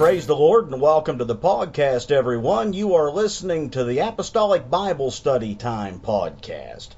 Praise 0.00 0.26
the 0.26 0.34
Lord 0.34 0.72
and 0.72 0.80
welcome 0.80 1.18
to 1.18 1.26
the 1.26 1.36
podcast, 1.36 2.10
everyone. 2.10 2.72
You 2.72 2.94
are 2.94 3.12
listening 3.12 3.68
to 3.68 3.84
the 3.84 3.98
Apostolic 3.98 4.70
Bible 4.70 5.10
Study 5.10 5.54
Time 5.54 6.00
podcast. 6.00 6.88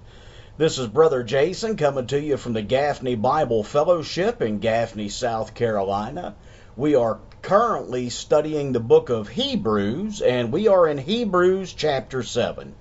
This 0.56 0.78
is 0.78 0.86
Brother 0.86 1.24
Jason 1.24 1.76
coming 1.76 2.06
to 2.06 2.20
you 2.20 2.36
from 2.36 2.52
the 2.52 2.62
Gaffney 2.62 3.16
Bible 3.16 3.64
Fellowship 3.64 4.40
in 4.40 4.60
Gaffney, 4.60 5.08
South 5.08 5.52
Carolina. 5.52 6.36
We 6.76 6.94
are 6.94 7.18
currently 7.42 8.08
studying 8.08 8.70
the 8.70 8.78
book 8.78 9.10
of 9.10 9.26
Hebrews, 9.26 10.22
and 10.22 10.52
we 10.52 10.68
are 10.68 10.86
in 10.86 10.98
Hebrews 10.98 11.72
chapter 11.72 12.22
7. 12.22 12.72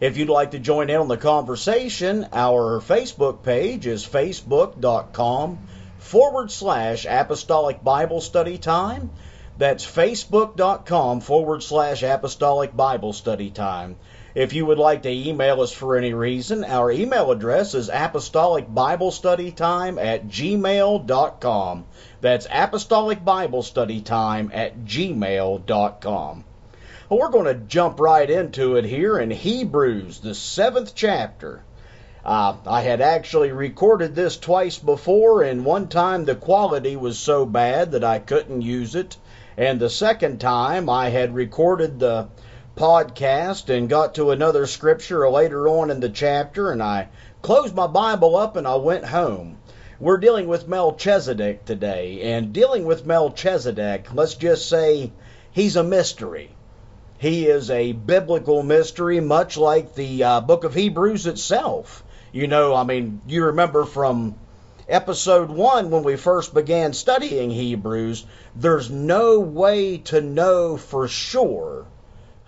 If 0.00 0.18
you'd 0.18 0.28
like 0.28 0.50
to 0.50 0.58
join 0.58 0.90
in 0.90 0.96
on 0.96 1.08
the 1.08 1.16
conversation, 1.16 2.26
our 2.34 2.82
Facebook 2.82 3.42
page 3.42 3.86
is 3.86 4.06
facebook.com 4.06 5.66
forward 5.96 6.50
slash 6.50 7.06
apostolic 7.08 7.82
Bible 7.82 8.20
study 8.20 8.58
time. 8.58 9.08
That's 9.58 9.84
facebook.com 9.84 11.20
forward 11.20 11.62
slash 11.62 12.02
apostolic 12.02 12.74
Bible 12.74 13.12
study 13.12 13.50
time. 13.50 13.96
If 14.34 14.54
you 14.54 14.64
would 14.64 14.78
like 14.78 15.02
to 15.02 15.10
email 15.10 15.60
us 15.60 15.72
for 15.72 15.94
any 15.94 16.14
reason, 16.14 16.64
our 16.64 16.90
email 16.90 17.30
address 17.30 17.74
is 17.74 17.90
apostolic 17.92 18.72
Bible 18.72 19.10
study 19.10 19.50
time 19.50 19.98
at 19.98 20.26
gmail.com. 20.26 21.84
That's 22.22 22.46
apostolic 22.50 23.22
Bible 23.22 23.62
study 23.62 24.00
time 24.00 24.50
at 24.54 24.84
gmail.com. 24.84 26.44
Well, 27.10 27.20
we're 27.20 27.28
going 27.28 27.44
to 27.44 27.66
jump 27.66 28.00
right 28.00 28.30
into 28.30 28.76
it 28.76 28.86
here 28.86 29.18
in 29.18 29.30
Hebrews, 29.30 30.20
the 30.20 30.34
seventh 30.34 30.94
chapter. 30.94 31.62
Uh, 32.24 32.56
I 32.66 32.80
had 32.80 33.02
actually 33.02 33.52
recorded 33.52 34.14
this 34.14 34.38
twice 34.38 34.78
before, 34.78 35.42
and 35.42 35.62
one 35.62 35.88
time 35.88 36.24
the 36.24 36.36
quality 36.36 36.96
was 36.96 37.18
so 37.18 37.44
bad 37.44 37.92
that 37.92 38.04
I 38.04 38.18
couldn't 38.18 38.62
use 38.62 38.94
it. 38.94 39.18
And 39.56 39.78
the 39.78 39.90
second 39.90 40.40
time 40.40 40.88
I 40.88 41.10
had 41.10 41.34
recorded 41.34 41.98
the 41.98 42.28
podcast 42.74 43.68
and 43.68 43.88
got 43.88 44.14
to 44.14 44.30
another 44.30 44.66
scripture 44.66 45.28
later 45.28 45.68
on 45.68 45.90
in 45.90 46.00
the 46.00 46.08
chapter, 46.08 46.70
and 46.70 46.82
I 46.82 47.08
closed 47.42 47.74
my 47.74 47.86
Bible 47.86 48.36
up 48.36 48.56
and 48.56 48.66
I 48.66 48.76
went 48.76 49.04
home. 49.04 49.58
We're 50.00 50.16
dealing 50.16 50.48
with 50.48 50.66
Melchizedek 50.66 51.66
today, 51.66 52.32
and 52.32 52.52
dealing 52.52 52.86
with 52.86 53.06
Melchizedek, 53.06 54.12
let's 54.14 54.34
just 54.34 54.68
say 54.68 55.12
he's 55.50 55.76
a 55.76 55.84
mystery. 55.84 56.50
He 57.18 57.46
is 57.46 57.70
a 57.70 57.92
biblical 57.92 58.62
mystery, 58.62 59.20
much 59.20 59.56
like 59.56 59.94
the 59.94 60.24
uh, 60.24 60.40
book 60.40 60.64
of 60.64 60.74
Hebrews 60.74 61.26
itself. 61.26 62.02
You 62.32 62.48
know, 62.48 62.74
I 62.74 62.84
mean, 62.84 63.20
you 63.28 63.44
remember 63.44 63.84
from 63.84 64.34
episode 64.92 65.50
one 65.50 65.90
when 65.90 66.02
we 66.02 66.16
first 66.16 66.54
began 66.54 66.92
studying 66.92 67.50
Hebrews, 67.50 68.26
there's 68.54 68.90
no 68.90 69.40
way 69.40 69.98
to 69.98 70.20
know 70.20 70.76
for 70.76 71.08
sure 71.08 71.86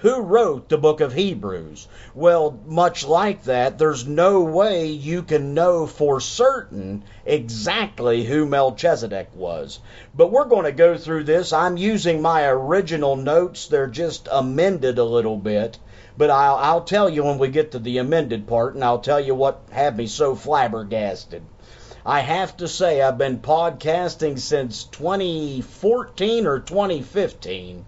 who 0.05 0.21
wrote 0.21 0.69
the 0.69 0.77
book 0.77 1.01
of 1.01 1.15
Hebrews? 1.15 1.89
Well, 2.15 2.61
much 2.67 3.07
like 3.07 3.45
that, 3.45 3.79
there's 3.79 4.07
no 4.07 4.43
way 4.43 4.89
you 4.89 5.23
can 5.23 5.55
know 5.55 5.87
for 5.87 6.21
certain 6.21 7.05
exactly 7.25 8.23
who 8.23 8.45
Melchizedek 8.45 9.31
was. 9.35 9.79
But 10.15 10.31
we're 10.31 10.45
going 10.45 10.67
to 10.67 10.73
go 10.73 10.99
through 10.99 11.25
this. 11.25 11.55
I'm 11.55 11.79
using 11.79 12.21
my 12.21 12.45
original 12.45 13.17
notes, 13.17 13.69
they're 13.69 13.87
just 13.87 14.29
amended 14.31 14.99
a 14.99 15.05
little 15.05 15.39
bit. 15.39 15.79
But 16.19 16.29
I'll, 16.29 16.57
I'll 16.57 16.85
tell 16.85 17.09
you 17.09 17.25
when 17.25 17.39
we 17.39 17.49
get 17.49 17.73
to 17.73 17.79
the 17.79 17.97
amended 17.97 18.47
part, 18.47 18.75
and 18.75 18.85
I'll 18.85 19.01
tell 19.01 19.21
you 19.21 19.35
what 19.35 19.63
had 19.71 19.97
me 19.97 20.07
so 20.07 20.35
flabbergasted. 20.35 21.43
I 22.07 22.21
have 22.21 22.57
to 22.59 22.69
say, 22.69 23.01
I've 23.01 23.17
been 23.17 23.39
podcasting 23.39 24.39
since 24.39 24.85
2014 24.85 26.47
or 26.47 26.61
2015 26.61 27.87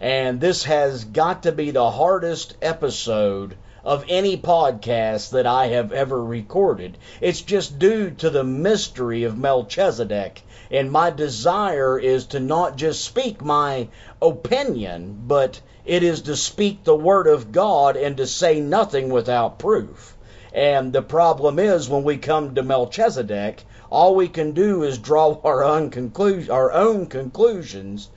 and 0.00 0.40
this 0.40 0.64
has 0.64 1.04
got 1.04 1.44
to 1.44 1.52
be 1.52 1.70
the 1.70 1.90
hardest 1.90 2.54
episode 2.60 3.56
of 3.82 4.04
any 4.08 4.36
podcast 4.36 5.30
that 5.30 5.46
I 5.46 5.68
have 5.68 5.90
ever 5.90 6.22
recorded. 6.22 6.98
It's 7.20 7.40
just 7.40 7.78
due 7.78 8.10
to 8.10 8.28
the 8.28 8.44
mystery 8.44 9.24
of 9.24 9.38
Melchizedek. 9.38 10.42
And 10.70 10.90
my 10.90 11.10
desire 11.10 11.98
is 11.98 12.26
to 12.26 12.40
not 12.40 12.76
just 12.76 13.04
speak 13.04 13.42
my 13.42 13.88
opinion, 14.20 15.22
but 15.26 15.60
it 15.86 16.02
is 16.02 16.22
to 16.22 16.36
speak 16.36 16.84
the 16.84 16.96
Word 16.96 17.26
of 17.26 17.52
God 17.52 17.96
and 17.96 18.16
to 18.18 18.26
say 18.26 18.60
nothing 18.60 19.08
without 19.08 19.58
proof. 19.58 20.15
And 20.56 20.92
the 20.92 21.02
problem 21.02 21.60
is 21.60 21.88
when 21.88 22.02
we 22.02 22.16
come 22.16 22.56
to 22.56 22.62
Melchizedek, 22.64 23.62
all 23.90 24.16
we 24.16 24.26
can 24.26 24.52
do 24.52 24.82
is 24.82 24.98
draw 24.98 25.38
our 25.44 25.62
own, 25.62 25.92
conclu- 25.92 26.50
our 26.50 26.72
own 26.72 27.06
conclusions 27.06 28.08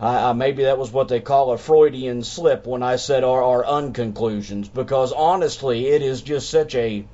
uh, 0.00 0.34
maybe 0.34 0.64
that 0.64 0.76
was 0.76 0.92
what 0.92 1.08
they 1.08 1.20
call 1.20 1.52
a 1.52 1.58
Freudian 1.58 2.22
slip 2.24 2.66
when 2.66 2.82
I 2.82 2.96
said 2.96 3.22
our, 3.22 3.42
our 3.42 3.64
unconclusions, 3.64 4.68
because 4.68 5.12
honestly, 5.12 5.86
it 5.86 6.02
is 6.02 6.20
just 6.20 6.50
such 6.50 6.74
a 6.74 7.06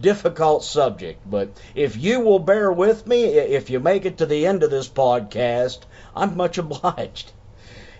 difficult 0.00 0.64
subject. 0.64 1.20
But 1.24 1.50
if 1.76 1.96
you 1.96 2.20
will 2.20 2.40
bear 2.40 2.72
with 2.72 3.06
me, 3.06 3.24
if 3.24 3.70
you 3.70 3.78
make 3.78 4.04
it 4.04 4.18
to 4.18 4.26
the 4.26 4.46
end 4.46 4.64
of 4.64 4.70
this 4.70 4.88
podcast, 4.88 5.78
I'm 6.14 6.36
much 6.36 6.58
obliged. 6.58 7.32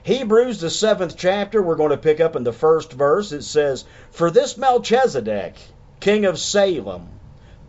Hebrews, 0.02 0.60
the 0.60 0.68
seventh 0.68 1.16
chapter, 1.16 1.62
we're 1.62 1.76
going 1.76 1.90
to 1.90 1.96
pick 1.96 2.20
up 2.20 2.36
in 2.36 2.44
the 2.44 2.52
first 2.52 2.92
verse. 2.92 3.32
It 3.32 3.44
says, 3.44 3.84
For 4.10 4.30
this 4.30 4.58
Melchizedek, 4.58 5.54
king 6.04 6.26
of 6.26 6.38
Salem, 6.38 7.08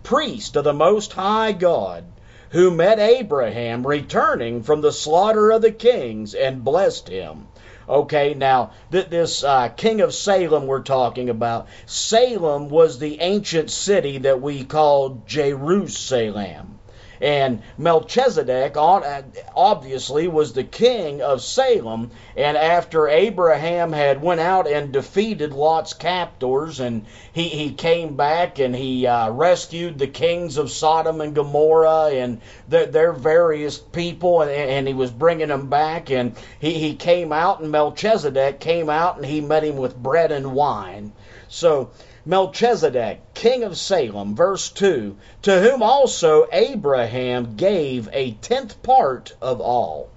priest 0.03 0.57
of 0.57 0.65
the 0.65 0.73
Most 0.73 1.13
High 1.13 1.53
God, 1.53 2.03
who 2.49 2.69
met 2.69 2.99
Abraham 2.99 3.87
returning 3.87 4.61
from 4.61 4.81
the 4.81 4.91
slaughter 4.91 5.51
of 5.51 5.61
the 5.61 5.71
kings 5.71 6.33
and 6.33 6.61
blessed 6.61 7.07
him. 7.07 7.47
Okay, 7.87 8.33
now 8.33 8.71
th- 8.91 9.07
this 9.07 9.41
uh, 9.41 9.69
king 9.69 10.01
of 10.01 10.13
Salem 10.13 10.67
we're 10.67 10.81
talking 10.81 11.29
about, 11.29 11.67
Salem 11.85 12.67
was 12.67 12.99
the 12.99 13.21
ancient 13.21 13.69
city 13.69 14.17
that 14.17 14.41
we 14.41 14.65
called 14.65 15.25
Jerusalem. 15.25 16.74
And 17.21 17.61
Melchizedek 17.77 18.75
obviously 18.77 20.27
was 20.27 20.53
the 20.53 20.63
king 20.63 21.21
of 21.21 21.41
Salem. 21.41 22.11
And 22.35 22.57
after 22.57 23.07
Abraham 23.07 23.93
had 23.93 24.21
went 24.21 24.41
out 24.41 24.67
and 24.67 24.91
defeated 24.91 25.53
Lot's 25.53 25.93
captors, 25.93 26.79
and 26.79 27.05
he, 27.33 27.47
he 27.47 27.73
came 27.73 28.15
back 28.15 28.59
and 28.59 28.75
he 28.75 29.07
uh, 29.07 29.31
rescued 29.31 29.97
the 29.97 30.07
kings 30.07 30.57
of 30.57 30.71
Sodom 30.71 31.21
and 31.21 31.35
Gomorrah 31.35 32.09
and 32.11 32.41
their, 32.67 32.85
their 32.85 33.13
various 33.13 33.77
people, 33.77 34.41
and, 34.41 34.51
and 34.51 34.87
he 34.87 34.93
was 34.93 35.11
bringing 35.11 35.47
them 35.47 35.69
back. 35.69 36.11
And 36.11 36.35
he, 36.59 36.73
he 36.73 36.95
came 36.95 37.31
out, 37.31 37.61
and 37.61 37.71
Melchizedek 37.71 38.59
came 38.59 38.89
out, 38.89 39.17
and 39.17 39.25
he 39.25 39.41
met 39.41 39.63
him 39.63 39.77
with 39.77 39.95
bread 39.95 40.31
and 40.31 40.53
wine. 40.53 41.13
So 41.47 41.91
Melchizedek, 42.27 43.35
king 43.35 43.63
of 43.63 43.77
Salem, 43.77 44.35
verse 44.35 44.71
2, 44.71 45.15
to 45.43 45.61
whom 45.61 45.83
also 45.83 46.47
Abraham 46.51 47.55
gave 47.55 48.09
a 48.11 48.31
tenth 48.31 48.81
part 48.81 49.35
of 49.43 49.61
all. 49.61 50.09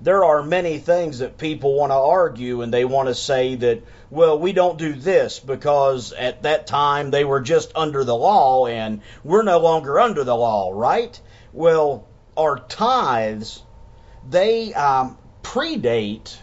There 0.00 0.24
are 0.24 0.42
many 0.42 0.78
things 0.78 1.18
that 1.18 1.36
people 1.36 1.74
want 1.74 1.90
to 1.90 1.96
argue 1.96 2.62
and 2.62 2.72
they 2.72 2.86
want 2.86 3.08
to 3.08 3.14
say 3.14 3.56
that, 3.56 3.82
well, 4.10 4.38
we 4.38 4.54
don't 4.54 4.78
do 4.78 4.94
this 4.94 5.38
because 5.38 6.14
at 6.14 6.44
that 6.44 6.66
time 6.66 7.10
they 7.10 7.24
were 7.24 7.40
just 7.42 7.72
under 7.74 8.02
the 8.02 8.16
law 8.16 8.66
and 8.66 9.02
we're 9.22 9.42
no 9.42 9.58
longer 9.58 10.00
under 10.00 10.24
the 10.24 10.36
law, 10.36 10.70
right? 10.72 11.20
Well, 11.52 12.06
our 12.38 12.58
tithes, 12.58 13.62
they 14.28 14.72
um, 14.72 15.18
predate 15.42 16.38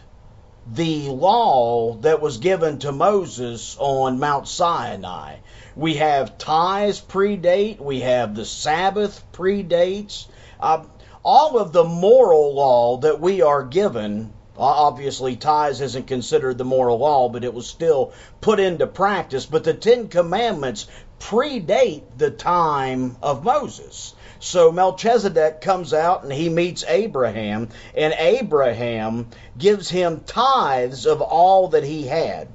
the 0.72 1.10
law 1.10 1.96
that 2.02 2.22
was 2.22 2.38
given 2.38 2.80
to 2.80 2.92
Moses 2.92 3.76
on 3.80 4.20
Mount 4.20 4.48
Sinai. 4.48 5.38
We 5.76 5.96
have 5.96 6.38
tithes 6.38 7.02
predate, 7.02 7.80
we 7.80 8.02
have 8.02 8.36
the 8.36 8.46
Sabbath 8.46 9.24
predates. 9.34 10.28
Uh, 10.60 10.84
all 11.24 11.58
of 11.58 11.74
the 11.74 11.84
moral 11.84 12.54
law 12.54 12.98
that 12.98 13.20
we 13.20 13.42
are 13.42 13.64
given, 13.64 14.32
obviously 14.58 15.36
tithes 15.36 15.82
isn't 15.82 16.08
considered 16.08 16.58
the 16.58 16.66
moral 16.66 17.00
law, 17.00 17.30
but 17.30 17.44
it 17.44 17.54
was 17.54 17.68
still 17.68 18.14
put 18.40 18.60
into 18.60 18.88
practice. 18.88 19.46
But 19.46 19.64
the 19.64 19.74
Ten 19.74 20.08
Commandments 20.08 20.88
predate 21.20 22.04
the 22.18 22.32
time 22.32 23.18
of 23.22 23.44
Moses. 23.44 24.14
So 24.46 24.74
Melchizedek 24.74 25.62
comes 25.62 25.94
out 25.94 26.24
and 26.24 26.34
he 26.34 26.50
meets 26.50 26.84
Abraham, 26.86 27.70
and 27.96 28.14
Abraham 28.18 29.30
gives 29.58 29.90
him 29.90 30.26
tithes 30.26 31.06
of 31.06 31.22
all 31.22 31.70
that 31.70 31.86
he 31.86 32.08
had. 32.08 32.50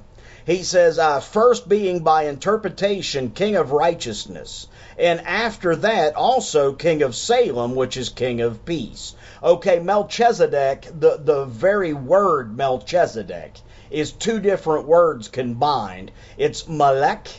He 0.45 0.61
says, 0.61 0.99
uh, 0.99 1.19
first 1.19 1.67
being 1.67 2.01
by 2.01 2.25
interpretation 2.25 3.31
king 3.31 3.55
of 3.55 3.71
righteousness, 3.71 4.67
and 4.99 5.21
after 5.21 5.75
that 5.77 6.15
also 6.15 6.73
king 6.73 7.01
of 7.01 7.15
Salem, 7.15 7.73
which 7.73 7.97
is 7.97 8.09
king 8.09 8.41
of 8.41 8.65
peace. 8.65 9.15
Okay, 9.41 9.79
Melchizedek, 9.79 10.87
the, 10.99 11.17
the 11.17 11.45
very 11.45 11.93
word 11.93 12.55
Melchizedek 12.55 13.59
is 13.89 14.11
two 14.11 14.39
different 14.39 14.85
words 14.85 15.27
combined. 15.27 16.11
It's 16.37 16.67
Melech, 16.67 17.29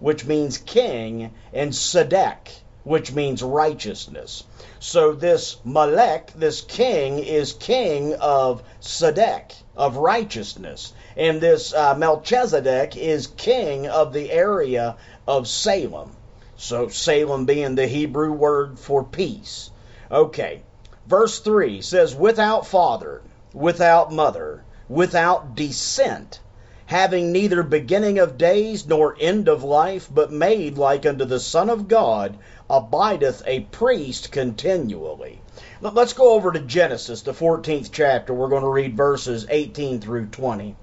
which 0.00 0.24
means 0.24 0.58
king, 0.58 1.32
and 1.52 1.70
Sedek, 1.72 2.48
which 2.84 3.12
means 3.12 3.42
righteousness. 3.42 4.44
So 4.80 5.12
this 5.12 5.56
Melech, 5.64 6.32
this 6.34 6.60
king, 6.60 7.20
is 7.20 7.52
king 7.52 8.14
of 8.14 8.62
Sadek, 8.80 9.52
of 9.76 9.96
righteousness. 9.96 10.92
And 11.16 11.40
this 11.40 11.72
uh, 11.72 11.94
Melchizedek 11.94 12.96
is 12.96 13.28
king 13.28 13.86
of 13.86 14.12
the 14.12 14.30
area 14.32 14.96
of 15.28 15.46
Salem. 15.46 16.16
So 16.56 16.88
Salem 16.88 17.44
being 17.44 17.74
the 17.74 17.86
Hebrew 17.86 18.32
word 18.32 18.78
for 18.78 19.04
peace. 19.04 19.70
Okay. 20.10 20.62
Verse 21.06 21.40
3 21.40 21.82
says, 21.82 22.14
without 22.14 22.66
father, 22.66 23.22
without 23.52 24.12
mother, 24.12 24.64
without 24.88 25.54
descent, 25.54 26.40
having 26.86 27.32
neither 27.32 27.62
beginning 27.62 28.18
of 28.18 28.38
days 28.38 28.86
nor 28.86 29.16
end 29.18 29.48
of 29.48 29.64
life, 29.64 30.08
but 30.12 30.30
made 30.30 30.76
like 30.76 31.06
unto 31.06 31.24
the 31.24 31.40
Son 31.40 31.70
of 31.70 31.88
God, 31.88 32.38
abideth 32.72 33.42
a 33.46 33.60
priest 33.60 34.32
continually. 34.32 35.38
Let's 35.82 36.14
go 36.14 36.32
over 36.32 36.50
to 36.52 36.58
Genesis, 36.58 37.20
the 37.20 37.34
14th 37.34 37.90
chapter. 37.92 38.32
We're 38.32 38.48
going 38.48 38.62
to 38.62 38.68
read 38.70 38.96
verses 38.96 39.46
18 39.50 40.00
through 40.00 40.28
20. 40.28 40.74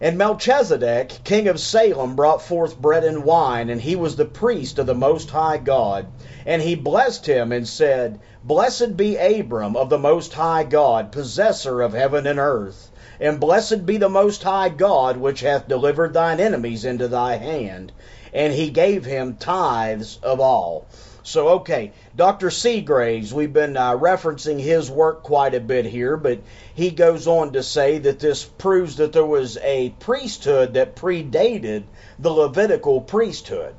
And 0.00 0.16
Melchizedek, 0.16 1.20
king 1.22 1.48
of 1.48 1.60
Salem, 1.60 2.16
brought 2.16 2.40
forth 2.40 2.80
bread 2.80 3.04
and 3.04 3.24
wine, 3.24 3.68
and 3.68 3.78
he 3.82 3.94
was 3.94 4.16
the 4.16 4.24
priest 4.24 4.78
of 4.78 4.86
the 4.86 4.94
Most 4.94 5.28
High 5.28 5.58
God. 5.58 6.06
And 6.46 6.62
he 6.62 6.74
blessed 6.74 7.26
him 7.26 7.52
and 7.52 7.68
said, 7.68 8.18
Blessed 8.42 8.96
be 8.96 9.18
Abram 9.18 9.76
of 9.76 9.90
the 9.90 9.98
Most 9.98 10.32
High 10.32 10.64
God, 10.64 11.12
possessor 11.12 11.82
of 11.82 11.92
heaven 11.92 12.26
and 12.26 12.38
earth. 12.38 12.90
And 13.20 13.38
blessed 13.38 13.84
be 13.84 13.98
the 13.98 14.08
Most 14.08 14.42
High 14.42 14.70
God, 14.70 15.18
which 15.18 15.42
hath 15.42 15.68
delivered 15.68 16.14
thine 16.14 16.40
enemies 16.40 16.86
into 16.86 17.06
thy 17.06 17.36
hand. 17.36 17.92
And 18.32 18.52
he 18.52 18.70
gave 18.70 19.04
him 19.04 19.36
tithes 19.36 20.18
of 20.22 20.40
all. 20.40 20.86
So, 21.24 21.48
okay, 21.50 21.92
Dr. 22.16 22.50
Segraves, 22.50 23.32
we've 23.32 23.52
been 23.52 23.76
uh, 23.76 23.96
referencing 23.96 24.58
his 24.58 24.90
work 24.90 25.22
quite 25.22 25.54
a 25.54 25.60
bit 25.60 25.84
here, 25.84 26.16
but 26.16 26.40
he 26.74 26.90
goes 26.90 27.28
on 27.28 27.52
to 27.52 27.62
say 27.62 27.98
that 27.98 28.18
this 28.18 28.44
proves 28.44 28.96
that 28.96 29.12
there 29.12 29.24
was 29.24 29.56
a 29.58 29.90
priesthood 30.00 30.74
that 30.74 30.96
predated 30.96 31.84
the 32.18 32.30
Levitical 32.30 33.00
priesthood. 33.00 33.74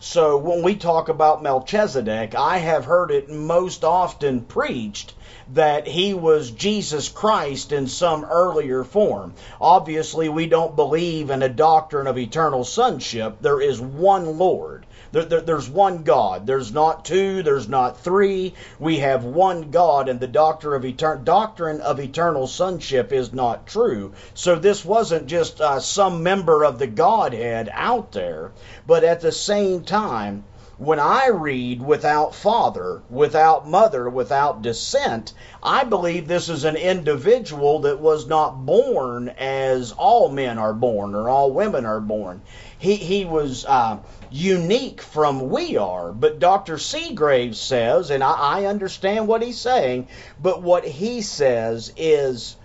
So, 0.00 0.38
when 0.38 0.62
we 0.62 0.74
talk 0.74 1.08
about 1.08 1.42
Melchizedek, 1.42 2.34
I 2.34 2.58
have 2.58 2.86
heard 2.86 3.12
it 3.12 3.28
most 3.28 3.84
often 3.84 4.40
preached 4.40 5.14
that 5.54 5.86
he 5.86 6.14
was 6.14 6.50
Jesus 6.50 7.08
Christ 7.08 7.72
in 7.72 7.88
some 7.88 8.24
earlier 8.24 8.84
form. 8.84 9.34
Obviously, 9.60 10.28
we 10.28 10.46
don't 10.46 10.76
believe 10.76 11.30
in 11.30 11.42
a 11.42 11.48
doctrine 11.48 12.06
of 12.06 12.18
eternal 12.18 12.64
sonship. 12.64 13.38
There 13.40 13.60
is 13.60 13.80
one 13.80 14.38
Lord. 14.38 14.86
There, 15.12 15.24
there, 15.24 15.40
there's 15.40 15.68
one 15.68 16.04
God. 16.04 16.46
There's 16.46 16.72
not 16.72 17.04
two. 17.04 17.42
There's 17.42 17.68
not 17.68 17.98
three. 17.98 18.54
We 18.78 18.98
have 18.98 19.24
one 19.24 19.72
God, 19.72 20.08
and 20.08 20.20
the 20.20 20.28
doctrine 20.28 20.74
of, 20.74 20.88
etern- 20.88 21.24
doctrine 21.24 21.80
of 21.80 21.98
eternal 21.98 22.46
sonship 22.46 23.12
is 23.12 23.32
not 23.32 23.66
true. 23.66 24.12
So 24.34 24.54
this 24.54 24.84
wasn't 24.84 25.26
just 25.26 25.60
uh, 25.60 25.80
some 25.80 26.22
member 26.22 26.64
of 26.64 26.78
the 26.78 26.86
Godhead 26.86 27.68
out 27.72 28.12
there, 28.12 28.52
but 28.86 29.02
at 29.02 29.20
the 29.20 29.32
same 29.32 29.82
time, 29.82 30.44
when 30.80 30.98
I 30.98 31.26
read 31.26 31.82
without 31.82 32.34
father, 32.34 33.02
without 33.10 33.68
mother, 33.68 34.08
without 34.08 34.62
descent, 34.62 35.34
I 35.62 35.84
believe 35.84 36.26
this 36.26 36.48
is 36.48 36.64
an 36.64 36.76
individual 36.76 37.80
that 37.80 38.00
was 38.00 38.26
not 38.26 38.64
born 38.64 39.28
as 39.38 39.92
all 39.92 40.30
men 40.30 40.56
are 40.56 40.72
born 40.72 41.14
or 41.14 41.28
all 41.28 41.50
women 41.50 41.84
are 41.84 42.00
born. 42.00 42.40
He, 42.78 42.96
he 42.96 43.26
was 43.26 43.66
uh, 43.66 43.98
unique 44.30 45.02
from 45.02 45.50
we 45.50 45.76
are. 45.76 46.12
But 46.12 46.38
Dr. 46.38 46.78
Segraves 46.78 47.60
says, 47.60 48.10
and 48.10 48.24
I, 48.24 48.32
I 48.32 48.64
understand 48.64 49.28
what 49.28 49.42
he's 49.42 49.60
saying, 49.60 50.08
but 50.40 50.62
what 50.62 50.86
he 50.86 51.20
says 51.20 51.92
is 51.98 52.56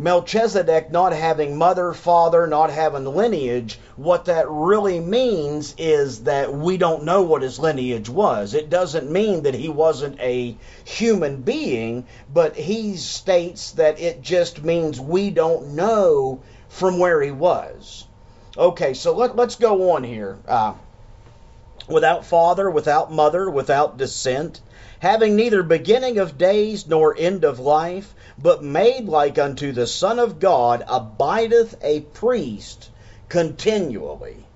Melchizedek 0.00 0.90
not 0.90 1.12
having 1.12 1.58
mother, 1.58 1.92
father, 1.92 2.46
not 2.46 2.70
having 2.70 3.04
lineage, 3.04 3.78
what 3.96 4.24
that 4.24 4.48
really 4.48 4.98
means 4.98 5.74
is 5.76 6.24
that 6.24 6.54
we 6.54 6.78
don't 6.78 7.04
know 7.04 7.20
what 7.20 7.42
his 7.42 7.58
lineage 7.58 8.08
was. 8.08 8.54
It 8.54 8.70
doesn't 8.70 9.10
mean 9.10 9.42
that 9.42 9.52
he 9.52 9.68
wasn't 9.68 10.18
a 10.18 10.56
human 10.86 11.42
being, 11.42 12.06
but 12.32 12.56
he 12.56 12.96
states 12.96 13.72
that 13.72 14.00
it 14.00 14.22
just 14.22 14.64
means 14.64 14.98
we 14.98 15.28
don't 15.28 15.74
know 15.74 16.40
from 16.70 16.98
where 16.98 17.20
he 17.20 17.30
was. 17.30 18.06
Okay, 18.56 18.94
so 18.94 19.14
let, 19.14 19.38
us 19.38 19.56
go 19.56 19.90
on 19.90 20.02
here. 20.02 20.38
Uh, 20.48 20.72
without 21.88 22.24
father, 22.24 22.70
without 22.70 23.12
mother, 23.12 23.50
without 23.50 23.98
descent, 23.98 24.62
having 25.00 25.34
neither 25.34 25.62
beginning 25.62 26.18
of 26.18 26.38
days 26.38 26.86
nor 26.86 27.16
end 27.18 27.42
of 27.42 27.58
life, 27.58 28.14
but 28.38 28.62
made 28.62 29.06
like 29.06 29.38
unto 29.38 29.72
the 29.72 29.86
Son 29.86 30.18
of 30.18 30.38
God, 30.38 30.84
abideth 30.86 31.74
a 31.82 32.00
priest 32.00 32.90
continually. 33.28 34.46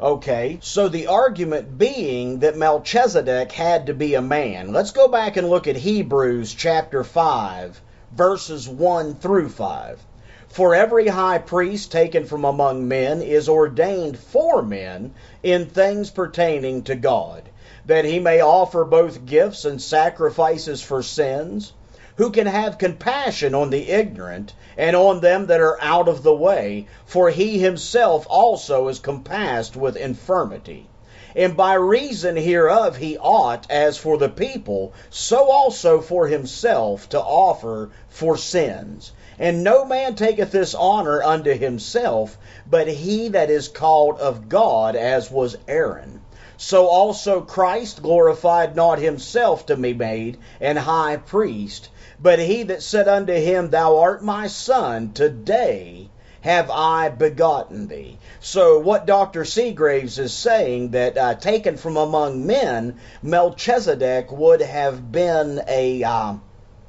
Okay, 0.00 0.58
so 0.62 0.88
the 0.88 1.08
argument 1.08 1.76
being 1.76 2.38
that 2.38 2.56
Melchizedek 2.56 3.52
had 3.52 3.86
to 3.86 3.94
be 3.94 4.14
a 4.14 4.22
man. 4.22 4.72
Let's 4.72 4.92
go 4.92 5.06
back 5.08 5.36
and 5.36 5.50
look 5.50 5.68
at 5.68 5.76
Hebrews 5.76 6.54
chapter 6.54 7.04
5, 7.04 7.82
verses 8.16 8.66
1 8.66 9.16
through 9.16 9.50
5. 9.50 10.00
For 10.48 10.74
every 10.74 11.08
high 11.08 11.36
priest 11.36 11.92
taken 11.92 12.24
from 12.24 12.46
among 12.46 12.88
men 12.88 13.20
is 13.20 13.50
ordained 13.50 14.18
for 14.18 14.62
men 14.62 15.12
in 15.42 15.66
things 15.66 16.10
pertaining 16.10 16.84
to 16.84 16.94
God, 16.94 17.49
that 17.90 18.04
he 18.04 18.20
may 18.20 18.40
offer 18.40 18.84
both 18.84 19.26
gifts 19.26 19.64
and 19.64 19.82
sacrifices 19.82 20.80
for 20.80 21.02
sins, 21.02 21.72
who 22.14 22.30
can 22.30 22.46
have 22.46 22.78
compassion 22.78 23.52
on 23.52 23.70
the 23.70 23.90
ignorant 23.90 24.54
and 24.78 24.94
on 24.94 25.18
them 25.18 25.46
that 25.46 25.60
are 25.60 25.76
out 25.82 26.06
of 26.06 26.22
the 26.22 26.32
way, 26.32 26.86
for 27.04 27.30
he 27.30 27.58
himself 27.58 28.24
also 28.30 28.86
is 28.86 29.00
compassed 29.00 29.74
with 29.74 29.96
infirmity. 29.96 30.88
And 31.34 31.56
by 31.56 31.74
reason 31.74 32.36
hereof 32.36 32.96
he 32.96 33.18
ought, 33.18 33.68
as 33.68 33.96
for 33.96 34.18
the 34.18 34.28
people, 34.28 34.92
so 35.10 35.50
also 35.50 36.00
for 36.00 36.28
himself, 36.28 37.08
to 37.08 37.20
offer 37.20 37.90
for 38.08 38.36
sins. 38.36 39.10
And 39.36 39.64
no 39.64 39.84
man 39.84 40.14
taketh 40.14 40.52
this 40.52 40.76
honor 40.76 41.20
unto 41.24 41.58
himself, 41.58 42.38
but 42.70 42.86
he 42.86 43.30
that 43.30 43.50
is 43.50 43.66
called 43.66 44.20
of 44.20 44.48
God, 44.48 44.94
as 44.94 45.28
was 45.28 45.56
Aaron. 45.66 46.20
So 46.62 46.88
also 46.88 47.40
Christ 47.40 48.02
glorified 48.02 48.76
not 48.76 48.98
himself 48.98 49.64
to 49.64 49.76
be 49.78 49.94
made 49.94 50.36
an 50.60 50.76
high 50.76 51.16
priest, 51.16 51.88
but 52.20 52.38
he 52.38 52.64
that 52.64 52.82
said 52.82 53.08
unto 53.08 53.32
him, 53.32 53.70
Thou 53.70 53.96
art 53.96 54.22
my 54.22 54.46
son, 54.46 55.12
today 55.14 56.10
have 56.42 56.70
I 56.70 57.08
begotten 57.08 57.88
thee. 57.88 58.18
So 58.40 58.78
what 58.78 59.06
Dr. 59.06 59.46
Segraves 59.46 60.18
is 60.18 60.34
saying 60.34 60.90
that 60.90 61.16
uh, 61.16 61.34
taken 61.34 61.78
from 61.78 61.96
among 61.96 62.46
men, 62.46 62.98
Melchizedek 63.22 64.30
would 64.30 64.60
have 64.60 65.10
been 65.10 65.62
a 65.66 66.04
uh, 66.04 66.34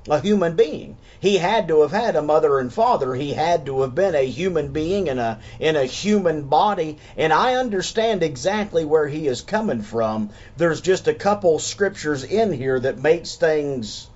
a 0.10 0.20
human 0.20 0.55
being. 0.55 0.98
He 1.20 1.38
had 1.38 1.67
to 1.67 1.81
have 1.81 1.91
had 1.91 2.15
a 2.15 2.24
mother 2.24 2.58
and 2.58 2.74
father. 2.74 3.13
He 3.13 3.34
had 3.34 3.67
to 3.67 3.81
have 3.81 3.93
been 3.93 4.15
a 4.15 4.25
human 4.25 4.70
being 4.70 5.08
in 5.08 5.20
a 5.20 5.39
in 5.60 5.75
a 5.75 5.86
human 5.86 6.43
body. 6.43 6.98
And 7.15 7.31
I 7.31 7.53
understand 7.55 8.24
exactly 8.24 8.84
where 8.84 9.08
he 9.08 9.27
is 9.27 9.41
coming 9.41 9.84
from. 9.84 10.31
There's 10.58 10.81
just 10.81 11.08
a 11.08 11.13
couple 11.13 11.60
scriptures 11.60 12.24
in 12.24 12.51
here 12.51 12.79
that 12.79 12.98
makes 12.98 13.36
things 13.36 14.08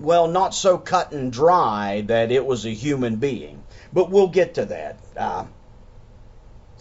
well 0.00 0.26
not 0.26 0.54
so 0.54 0.78
cut 0.78 1.12
and 1.12 1.32
dry 1.32 2.02
that 2.08 2.32
it 2.32 2.44
was 2.44 2.64
a 2.64 2.70
human 2.70 3.16
being. 3.16 3.62
But 3.92 4.10
we'll 4.10 4.28
get 4.28 4.54
to 4.54 4.64
that. 4.64 4.96
Uh, 5.16 5.44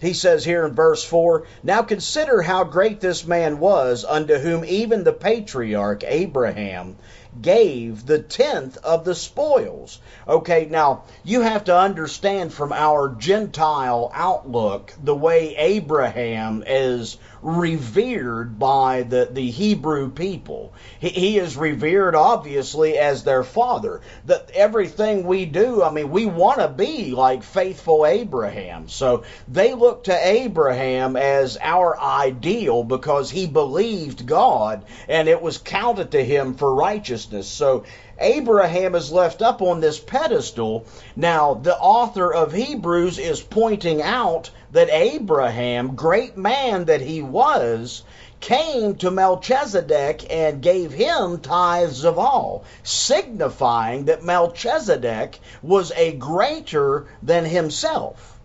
he 0.01 0.13
says 0.13 0.45
here 0.45 0.65
in 0.65 0.73
verse 0.73 1.03
4 1.03 1.45
Now 1.61 1.81
consider 1.81 2.41
how 2.41 2.63
great 2.63 3.01
this 3.01 3.27
man 3.27 3.59
was, 3.59 4.05
unto 4.05 4.35
whom 4.35 4.63
even 4.63 5.03
the 5.03 5.11
patriarch 5.11 6.03
Abraham 6.05 6.95
gave 7.41 8.05
the 8.05 8.19
tenth 8.19 8.77
of 8.77 9.05
the 9.05 9.15
spoils. 9.15 9.99
Okay, 10.27 10.67
now 10.69 11.03
you 11.23 11.41
have 11.41 11.63
to 11.65 11.77
understand 11.77 12.53
from 12.53 12.73
our 12.73 13.15
Gentile 13.15 14.11
outlook 14.13 14.93
the 15.03 15.15
way 15.15 15.55
Abraham 15.55 16.63
is 16.65 17.17
revered 17.41 18.59
by 18.59 19.03
the, 19.03 19.29
the 19.31 19.49
Hebrew 19.49 20.09
people. 20.09 20.73
He, 20.99 21.09
he 21.09 21.37
is 21.37 21.55
revered 21.55 22.15
obviously 22.15 22.97
as 22.97 23.23
their 23.23 23.43
father. 23.43 24.01
That 24.25 24.51
everything 24.53 25.25
we 25.25 25.45
do, 25.45 25.83
I 25.83 25.91
mean, 25.91 26.11
we 26.11 26.25
want 26.25 26.59
to 26.59 26.67
be 26.67 27.11
like 27.11 27.43
faithful 27.43 28.05
Abraham. 28.05 28.89
So 28.89 29.23
they 29.47 29.73
look 29.73 30.05
to 30.05 30.27
Abraham 30.27 31.15
as 31.15 31.57
our 31.61 31.99
ideal 31.99 32.83
because 32.83 33.29
he 33.29 33.47
believed 33.47 34.25
God 34.25 34.85
and 35.07 35.27
it 35.27 35.41
was 35.41 35.57
counted 35.57 36.11
to 36.11 36.23
him 36.23 36.55
for 36.55 36.73
righteousness. 36.73 37.47
So 37.47 37.85
Abraham 38.19 38.95
is 38.95 39.11
left 39.11 39.41
up 39.41 39.61
on 39.61 39.79
this 39.79 39.99
pedestal. 39.99 40.85
Now, 41.15 41.53
the 41.53 41.77
author 41.77 42.33
of 42.33 42.51
Hebrews 42.51 43.17
is 43.17 43.41
pointing 43.41 44.01
out 44.01 44.49
that 44.71 44.89
Abraham, 44.91 45.95
great 45.95 46.37
man 46.37 46.85
that 46.85 47.01
he 47.01 47.21
was, 47.21 48.03
came 48.39 48.95
to 48.95 49.11
Melchizedek 49.11 50.31
and 50.31 50.61
gave 50.61 50.91
him 50.91 51.39
tithes 51.39 52.05
of 52.05 52.17
all, 52.17 52.63
signifying 52.83 54.05
that 54.05 54.23
Melchizedek 54.23 55.39
was 55.61 55.91
a 55.95 56.13
greater 56.13 57.07
than 57.21 57.45
himself. 57.45 58.39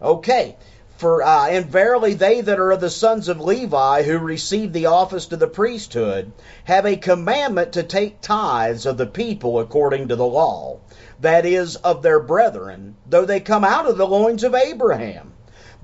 Okay, 0.00 0.56
for 0.98 1.22
uh, 1.22 1.48
and 1.48 1.66
verily 1.66 2.14
they 2.14 2.40
that 2.40 2.58
are 2.58 2.72
of 2.72 2.80
the 2.80 2.90
sons 2.90 3.28
of 3.28 3.40
Levi 3.40 4.02
who 4.02 4.18
receive 4.18 4.72
the 4.72 4.86
office 4.86 5.26
to 5.26 5.36
the 5.36 5.46
priesthood 5.46 6.32
have 6.64 6.84
a 6.86 6.96
commandment 6.96 7.72
to 7.72 7.82
take 7.82 8.20
tithes 8.20 8.84
of 8.84 8.96
the 8.96 9.06
people 9.06 9.58
according 9.58 10.08
to 10.08 10.16
the 10.16 10.26
law, 10.26 10.78
that 11.20 11.46
is 11.46 11.76
of 11.76 12.02
their 12.02 12.20
brethren, 12.20 12.96
though 13.06 13.24
they 13.24 13.40
come 13.40 13.64
out 13.64 13.86
of 13.88 13.96
the 13.96 14.06
loins 14.06 14.44
of 14.44 14.54
Abraham. 14.54 15.32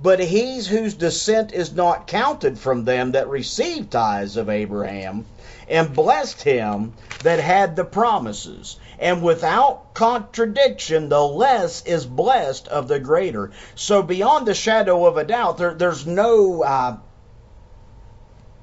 But 0.03 0.21
he 0.21 0.63
whose 0.65 0.95
descent 0.95 1.53
is 1.53 1.73
not 1.73 2.07
counted 2.07 2.59
from 2.59 2.85
them 2.85 3.13
that 3.13 3.29
received 3.29 3.93
tithes 3.93 4.37
of 4.37 4.49
Abraham, 4.51 5.25
and 5.69 5.95
blessed 5.95 6.43
him 6.43 6.93
that 7.23 7.41
had 7.41 7.77
the 7.77 7.85
promises. 7.85 8.79
And 8.99 9.23
without 9.23 9.95
contradiction, 9.95 11.09
the 11.09 11.25
less 11.25 11.85
is 11.87 12.07
blessed 12.07 12.69
of 12.69 12.89
the 12.89 12.99
greater. 12.99 13.53
So, 13.75 14.03
beyond 14.03 14.47
the 14.47 14.55
shadow 14.55 15.07
of 15.07 15.17
a 15.17 15.25
doubt, 15.25 15.59
there, 15.59 15.75
there's 15.75 16.07
no 16.07 16.63
uh, 16.63 16.97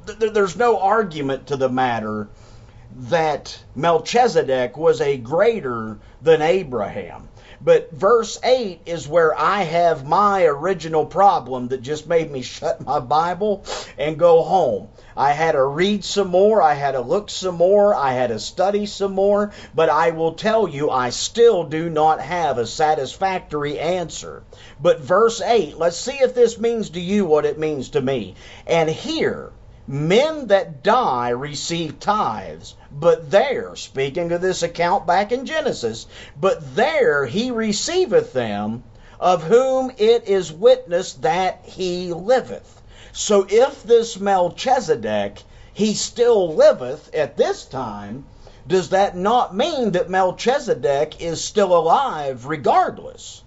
there, 0.06 0.30
there's 0.30 0.58
no 0.58 0.80
argument 0.80 1.48
to 1.48 1.58
the 1.58 1.70
matter 1.70 2.28
that 2.96 3.64
Melchizedek 3.76 4.78
was 4.78 5.00
a 5.02 5.18
greater 5.18 5.98
than 6.22 6.42
Abraham. 6.42 7.30
But 7.64 7.92
verse 7.92 8.40
8 8.44 8.82
is 8.88 9.08
where 9.08 9.40
I 9.40 9.62
have 9.62 10.04
my 10.04 10.46
original 10.46 11.06
problem 11.06 11.68
that 11.68 11.84
just 11.84 12.08
made 12.08 12.32
me 12.32 12.42
shut 12.42 12.84
my 12.84 13.00
Bible 13.00 13.64
and 14.00 14.18
go 14.18 14.42
home. 14.42 14.90
I 15.16 15.34
had 15.34 15.52
to 15.52 15.64
read 15.64 16.04
some 16.04 16.30
more, 16.30 16.62
I 16.62 16.74
had 16.74 16.94
to 16.94 17.02
look 17.02 17.30
some 17.30 17.56
more, 17.56 17.94
I 17.94 18.14
had 18.14 18.30
to 18.30 18.40
study 18.40 18.88
some 18.88 19.14
more, 19.14 19.52
but 19.76 19.90
I 19.90 20.10
will 20.10 20.34
tell 20.34 20.68
you, 20.68 20.90
I 20.90 21.12
still 21.12 21.64
do 21.64 21.88
not 21.90 22.20
have 22.20 22.58
a 22.58 22.66
satisfactory 22.66 23.78
answer. 23.78 24.42
But 24.82 25.02
verse 25.02 25.40
8, 25.40 25.78
let's 25.78 25.98
see 25.98 26.18
if 26.20 26.34
this 26.34 26.58
means 26.58 26.90
to 26.92 27.00
you 27.00 27.26
what 27.26 27.46
it 27.46 27.60
means 27.60 27.90
to 27.90 28.02
me. 28.02 28.36
And 28.66 28.90
here, 28.90 29.52
men 29.88 30.48
that 30.48 30.82
die 30.82 31.30
receive 31.30 32.00
tithes, 32.00 32.76
but 32.94 33.32
there, 33.32 33.76
speaking 33.76 34.32
of 34.32 34.42
this 34.42 34.64
account 34.64 35.08
back 35.08 35.32
in 35.32 35.46
Genesis, 35.46 36.08
but 36.40 36.76
there 36.76 37.26
he 37.26 37.50
receiveth 37.52 38.34
them, 38.34 38.84
of 39.20 39.44
whom 39.44 39.92
it 39.98 40.28
is 40.28 40.52
witnessed 40.52 41.22
that 41.22 41.62
he 41.64 42.12
liveth. 42.12 42.82
So 43.14 43.46
if 43.50 43.84
this 43.84 44.20
Melchizedek, 44.20 45.44
he 45.74 45.94
still 45.94 46.54
liveth 46.54 47.14
at 47.14 47.38
this 47.38 47.66
time, 47.66 48.26
does 48.68 48.90
that 48.90 49.16
not 49.16 49.56
mean 49.56 49.92
that 49.92 50.10
Melchizedek 50.10 51.22
is 51.22 51.44
still 51.44 51.76
alive 51.76 52.46
regardless? 52.46 53.41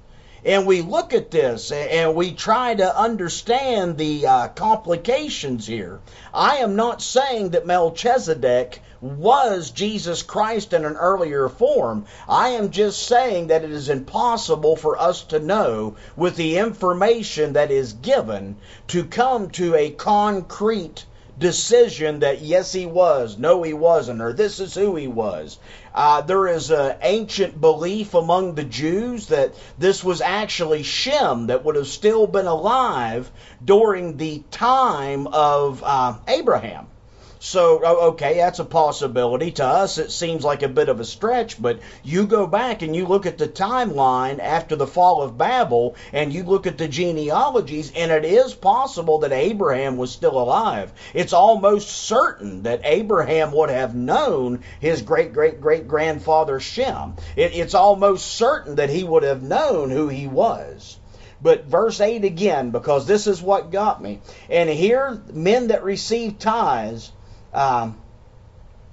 And 0.45 0.67
we 0.67 0.83
look 0.83 1.15
at 1.15 1.31
this 1.31 1.73
and 1.73 2.15
we 2.15 2.33
try 2.33 2.75
to 2.75 2.99
understand 2.99 3.97
the 3.97 4.27
uh, 4.27 4.49
complications 4.49 5.67
here. 5.67 6.01
I 6.35 6.57
am 6.57 6.77
not 6.77 7.01
saying 7.01 7.51
that 7.51 7.67
Melchizedek 7.67 8.83
was 9.01 9.71
Jesus 9.71 10.23
Christ 10.23 10.73
in 10.73 10.85
an 10.85 10.97
earlier 10.97 11.49
form. 11.49 12.07
I 12.29 12.51
am 12.51 12.71
just 12.71 13.07
saying 13.07 13.47
that 13.49 13.65
it 13.65 13.71
is 13.71 13.89
impossible 13.89 14.77
for 14.77 14.99
us 14.99 15.23
to 15.25 15.39
know 15.39 15.97
with 16.17 16.37
the 16.37 16.59
information 16.59 17.55
that 17.55 17.71
is 17.71 17.95
given 17.95 18.57
to 18.89 19.05
come 19.05 19.51
to 19.51 19.75
a 19.75 19.91
concrete 19.91 21.05
decision 21.39 22.21
that 22.21 22.43
yes 22.43 22.73
he 22.73 22.87
was, 22.87 23.39
no 23.39 23.63
he 23.63 23.73
wasn't, 23.73 24.21
or 24.21 24.33
this 24.33 24.61
is 24.61 24.75
who 24.75 24.97
he 24.97 25.09
was. 25.09 25.59
Uh, 25.95 26.21
there 26.21 26.47
is 26.49 26.71
an 26.71 26.97
ancient 27.03 27.61
belief 27.61 28.15
among 28.15 28.55
the 28.55 28.65
Jews 28.65 29.29
that 29.29 29.55
this 29.79 30.03
was 30.03 30.21
actually 30.21 30.83
Shem 30.83 31.49
that 31.49 31.65
would 31.65 31.77
have 31.77 31.87
still 31.87 32.27
been 32.27 32.47
alive 32.47 33.31
during 33.65 34.17
the 34.17 34.43
time 34.51 35.27
of 35.27 35.83
uh, 35.85 36.19
Abraham. 36.29 36.87
So, 37.47 37.83
oh, 37.85 38.09
okay, 38.09 38.37
that's 38.39 38.59
a 38.59 38.65
possibility. 38.65 39.51
To 39.53 39.67
us, 39.67 39.99
it 39.99 40.11
seems 40.11 40.45
like 40.45 40.63
a 40.63 40.69
bit 40.69 40.89
of 40.89 40.99
a 40.99 41.05
stretch, 41.05 41.61
but 41.61 41.79
you 42.03 42.27
go 42.27 42.47
back 42.47 42.81
and 42.81 42.97
you 42.97 43.05
look 43.05 43.27
at 43.27 43.37
the 43.37 43.47
timeline 43.47 44.39
after 44.39 44.77
the 44.77 44.87
fall 44.87 45.21
of 45.21 45.37
Babel 45.37 45.95
and 46.15 46.33
you 46.33 46.45
look 46.45 46.67
at 46.67 46.79
the 46.79 46.89
genealogies, 46.89 47.93
and 47.95 48.11
it 48.11 48.25
is 48.25 48.55
possible 48.55 49.19
that 49.19 49.33
Abraham 49.33 49.99
was 49.99 50.11
still 50.11 50.41
alive. 50.41 50.91
It's 51.13 51.35
almost 51.35 51.91
certain 51.91 52.63
that 52.63 52.81
Abraham 52.83 53.53
would 53.53 53.69
have 53.69 53.95
known 53.95 54.61
his 54.81 55.03
great 55.03 55.35
great 55.35 55.61
great 55.61 55.87
grandfather 55.87 56.61
Shem. 56.61 57.13
It, 57.37 57.55
it's 57.55 57.75
almost 57.75 58.27
certain 58.27 58.77
that 58.77 58.89
he 58.89 59.05
would 59.05 59.23
have 59.23 59.43
known 59.43 59.91
who 59.91 60.09
he 60.09 60.27
was. 60.27 60.97
But 61.43 61.67
verse 61.67 62.01
8 62.01 62.25
again, 62.25 62.71
because 62.71 63.07
this 63.07 63.27
is 63.27 63.43
what 63.43 63.71
got 63.71 64.03
me. 64.03 64.23
And 64.49 64.71
here, 64.71 65.21
men 65.31 65.67
that 65.69 65.85
receive 65.85 66.39
tithes 66.39 67.13
um, 67.55 67.97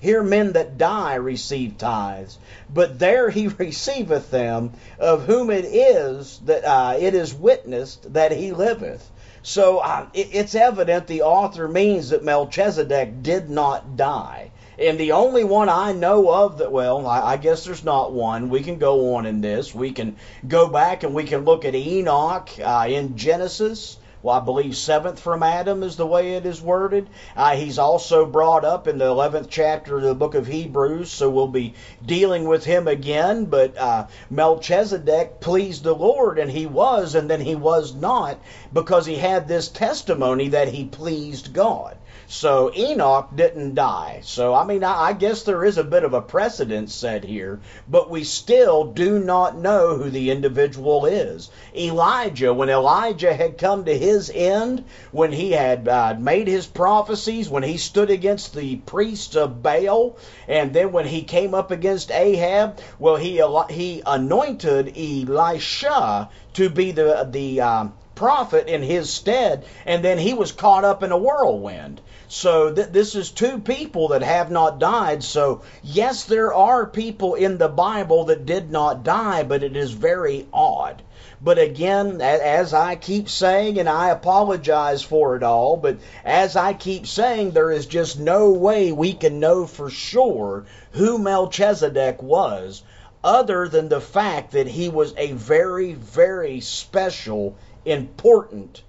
here 0.02 0.24
men 0.24 0.54
that 0.54 0.78
die 0.78 1.16
receive 1.16 1.78
tithes, 1.78 2.38
but 2.74 2.98
there 3.00 3.30
he 3.30 3.48
receiveth 3.60 4.32
them, 4.32 4.72
of 5.00 5.26
whom 5.26 5.50
it 5.50 5.66
is 5.66 6.40
that 6.46 6.66
uh, 6.66 6.96
it 7.00 7.14
is 7.14 7.34
witnessed 7.34 8.14
that 8.14 8.32
he 8.32 8.52
liveth. 8.52 9.10
So 9.44 9.80
uh, 9.80 10.08
it, 10.14 10.30
it's 10.34 10.56
evident 10.56 11.08
the 11.08 11.24
author 11.24 11.68
means 11.68 12.10
that 12.10 12.24
Melchizedek 12.24 13.24
did 13.24 13.50
not 13.50 13.96
die. 13.98 14.52
And 14.80 15.00
the 15.00 15.12
only 15.12 15.44
one 15.44 15.70
I 15.70 15.92
know 15.92 16.32
of 16.34 16.58
that, 16.58 16.72
well, 16.72 17.06
I, 17.06 17.34
I 17.34 17.38
guess 17.38 17.66
there's 17.66 17.84
not 17.84 18.14
one. 18.14 18.50
We 18.50 18.62
can 18.62 18.78
go 18.78 19.16
on 19.16 19.28
in 19.28 19.42
this. 19.42 19.76
We 19.76 19.92
can 19.92 20.16
go 20.48 20.68
back 20.68 21.04
and 21.04 21.14
we 21.14 21.26
can 21.26 21.46
look 21.46 21.66
at 21.66 21.76
Enoch 21.76 22.50
uh, 22.64 22.88
in 22.90 23.18
Genesis 23.18 23.98
well, 24.24 24.40
I 24.40 24.46
believe 24.46 24.76
seventh 24.76 25.20
from 25.20 25.42
Adam 25.42 25.82
is 25.82 25.96
the 25.96 26.06
way 26.06 26.36
it 26.36 26.46
is 26.46 26.62
worded. 26.62 27.10
Uh, 27.36 27.56
he's 27.56 27.80
also 27.80 28.26
brought 28.26 28.64
up 28.64 28.88
in 28.88 29.00
the 29.00 29.06
11th 29.06 29.48
chapter 29.50 29.98
of 29.98 30.04
the 30.04 30.14
book 30.14 30.36
of 30.36 30.46
Hebrews, 30.46 31.10
so 31.10 31.30
we'll 31.30 31.48
be 31.48 31.74
dealing 32.06 32.48
with 32.48 32.64
him 32.64 32.88
again. 32.88 33.46
But 33.46 33.78
uh, 33.78 34.08
Melchizedek 34.30 35.40
pleased 35.40 35.84
the 35.84 35.96
Lord, 35.96 36.38
and 36.38 36.52
he 36.52 36.68
was, 36.68 37.16
and 37.16 37.30
then 37.30 37.42
he 37.42 37.56
was 37.56 37.96
not, 37.96 38.40
because 38.72 39.08
he 39.08 39.16
had 39.16 39.48
this 39.48 39.70
testimony 39.70 40.50
that 40.50 40.68
he 40.68 40.86
pleased 40.86 41.54
God. 41.54 41.98
So 42.34 42.72
Enoch 42.74 43.28
didn't 43.36 43.76
die. 43.76 44.22
So, 44.24 44.54
I 44.54 44.64
mean, 44.64 44.86
I, 44.86 45.08
I 45.08 45.14
guess 45.14 45.44
there 45.44 45.66
is 45.66 45.78
a 45.78 45.84
bit 45.84 46.06
of 46.06 46.14
a 46.14 46.22
precedent 46.22 46.90
set 46.90 47.26
here, 47.26 47.60
but 47.90 48.10
we 48.10 48.24
still 48.24 48.86
do 48.86 49.20
not 49.20 49.58
know 49.58 49.98
who 49.98 50.10
the 50.10 50.32
individual 50.32 51.06
is. 51.06 51.50
Elijah, 51.76 52.54
when 52.54 52.70
Elijah 52.70 53.34
had 53.34 53.58
come 53.58 53.84
to 53.84 53.98
his 53.98 54.32
end, 54.34 54.86
when 55.12 55.34
he 55.34 55.52
had 55.52 55.90
uh, 55.90 56.16
made 56.18 56.48
his 56.48 56.66
prophecies, 56.66 57.50
when 57.50 57.64
he 57.64 57.76
stood 57.76 58.10
against 58.10 58.56
the 58.56 58.78
priests 58.78 59.36
of 59.36 59.62
Baal, 59.62 60.16
and 60.48 60.72
then 60.74 60.94
when 60.94 61.08
he 61.08 61.24
came 61.24 61.54
up 61.54 61.70
against 61.70 62.12
Ahab, 62.12 62.80
well, 62.98 63.18
he 63.18 63.44
he 63.70 64.04
anointed 64.06 64.98
Elisha 64.98 66.30
to 66.54 66.70
be 66.70 66.92
the 66.92 67.28
the 67.30 67.60
um, 67.60 67.94
prophet 68.16 68.68
in 68.68 68.84
his 68.84 69.10
stead, 69.10 69.66
and 69.86 70.02
then 70.02 70.18
he 70.18 70.34
was 70.34 70.54
caught 70.54 70.86
up 70.86 71.04
in 71.04 71.12
a 71.12 71.18
whirlwind. 71.18 72.00
So 72.34 72.72
th- 72.72 72.94
this 72.94 73.14
is 73.14 73.30
two 73.30 73.60
people 73.60 74.08
that 74.08 74.24
have 74.24 74.50
not 74.50 74.80
died. 74.80 75.22
So 75.22 75.64
yes, 75.84 76.24
there 76.24 76.54
are 76.54 76.86
people 76.86 77.36
in 77.36 77.58
the 77.58 77.68
Bible 77.68 78.24
that 78.24 78.46
did 78.46 78.72
not 78.72 79.04
die, 79.04 79.44
but 79.44 79.64
it 79.64 79.76
is 79.76 79.92
very 79.92 80.48
odd. 80.54 81.02
But 81.42 81.60
again, 81.60 82.22
as 82.22 82.74
I 82.74 82.96
keep 82.96 83.28
saying, 83.28 83.78
and 83.80 83.90
I 83.90 84.12
apologize 84.12 85.04
for 85.04 85.36
it 85.36 85.44
all, 85.44 85.76
but 85.76 85.98
as 86.24 86.56
I 86.56 86.72
keep 86.72 87.06
saying, 87.06 87.52
there 87.52 87.70
is 87.70 87.86
just 87.86 88.18
no 88.18 88.52
way 88.52 88.94
we 88.94 89.12
can 89.12 89.42
know 89.42 89.66
for 89.66 89.90
sure 89.90 90.64
who 90.92 91.18
Melchizedek 91.18 92.24
was 92.24 92.82
other 93.26 93.68
than 93.68 93.90
the 93.90 94.00
fact 94.00 94.54
that 94.54 94.68
he 94.68 94.88
was 94.88 95.14
a 95.18 95.34
very, 95.34 95.96
very 95.96 96.62
special, 96.62 97.58
important 97.84 98.84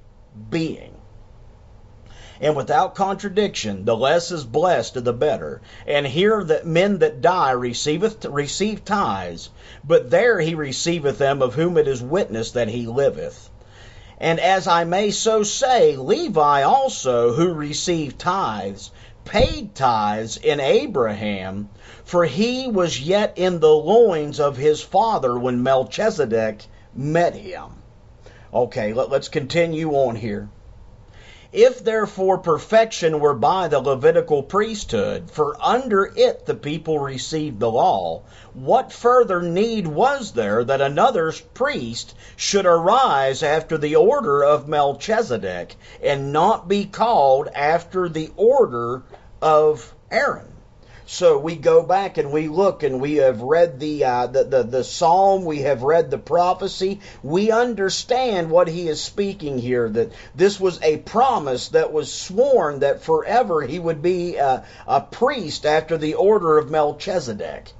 being 0.48 0.94
and 2.42 2.56
without 2.56 2.96
contradiction, 2.96 3.84
the 3.84 3.96
less 3.96 4.32
is 4.32 4.44
blessed 4.44 4.96
of 4.96 5.04
the 5.04 5.12
better. 5.12 5.62
And 5.86 6.04
here 6.04 6.42
that 6.42 6.66
men 6.66 6.98
that 6.98 7.20
die 7.20 7.52
receiveth 7.52 8.24
receive 8.24 8.84
tithes, 8.84 9.50
but 9.84 10.10
there 10.10 10.40
he 10.40 10.56
receiveth 10.56 11.18
them 11.18 11.40
of 11.40 11.54
whom 11.54 11.78
it 11.78 11.86
is 11.86 12.02
witnessed 12.02 12.54
that 12.54 12.66
he 12.66 12.84
liveth. 12.84 13.48
And 14.18 14.40
as 14.40 14.66
I 14.66 14.82
may 14.82 15.12
so 15.12 15.44
say, 15.44 15.94
Levi 15.94 16.62
also, 16.62 17.32
who 17.32 17.52
received 17.52 18.18
tithes, 18.18 18.90
paid 19.24 19.76
tithes 19.76 20.36
in 20.36 20.58
Abraham, 20.58 21.68
for 22.04 22.24
he 22.24 22.66
was 22.66 23.00
yet 23.00 23.34
in 23.36 23.60
the 23.60 23.72
loins 23.72 24.40
of 24.40 24.56
his 24.56 24.82
father 24.82 25.38
when 25.38 25.62
Melchizedek 25.62 26.66
met 26.92 27.36
him. 27.36 27.82
Okay, 28.52 28.92
let, 28.92 29.12
us 29.12 29.28
continue 29.28 29.92
on 29.92 30.16
here. 30.16 30.48
If 31.54 31.84
therefore 31.84 32.38
perfection 32.38 33.20
were 33.20 33.34
by 33.34 33.68
the 33.68 33.78
Levitical 33.78 34.42
priesthood, 34.42 35.30
for 35.30 35.54
under 35.60 36.10
it 36.16 36.46
the 36.46 36.54
people 36.54 36.98
received 36.98 37.60
the 37.60 37.70
law, 37.70 38.22
what 38.54 38.90
further 38.90 39.42
need 39.42 39.86
was 39.86 40.32
there 40.32 40.64
that 40.64 40.80
another 40.80 41.30
priest 41.52 42.14
should 42.36 42.64
arise 42.64 43.42
after 43.42 43.76
the 43.76 43.96
order 43.96 44.42
of 44.42 44.66
Melchizedek, 44.66 45.76
and 46.02 46.32
not 46.32 46.68
be 46.68 46.86
called 46.86 47.48
after 47.54 48.08
the 48.08 48.30
order 48.38 49.02
of 49.42 49.94
Aaron? 50.10 50.51
So 51.12 51.36
we 51.36 51.56
go 51.56 51.82
back 51.82 52.16
and 52.16 52.32
we 52.32 52.48
look 52.48 52.82
and 52.82 52.98
we 52.98 53.16
have 53.16 53.42
read 53.42 53.78
the, 53.78 54.02
uh, 54.02 54.26
the, 54.28 54.44
the, 54.44 54.62
the 54.62 54.82
psalm, 54.82 55.44
we 55.44 55.58
have 55.58 55.82
read 55.82 56.10
the 56.10 56.16
prophecy. 56.16 57.00
We 57.22 57.50
understand 57.50 58.50
what 58.50 58.66
he 58.66 58.88
is 58.88 58.98
speaking 58.98 59.58
here, 59.58 59.90
that 59.90 60.12
this 60.34 60.58
was 60.58 60.80
a 60.82 60.96
promise 60.96 61.68
that 61.68 61.92
was 61.92 62.10
sworn 62.10 62.78
that 62.78 63.02
forever 63.02 63.60
he 63.60 63.78
would 63.78 64.00
be 64.00 64.36
a, 64.36 64.64
a 64.86 65.02
priest 65.02 65.66
after 65.66 65.98
the 65.98 66.14
order 66.14 66.56
of 66.56 66.70
Melchizedek. 66.70 67.70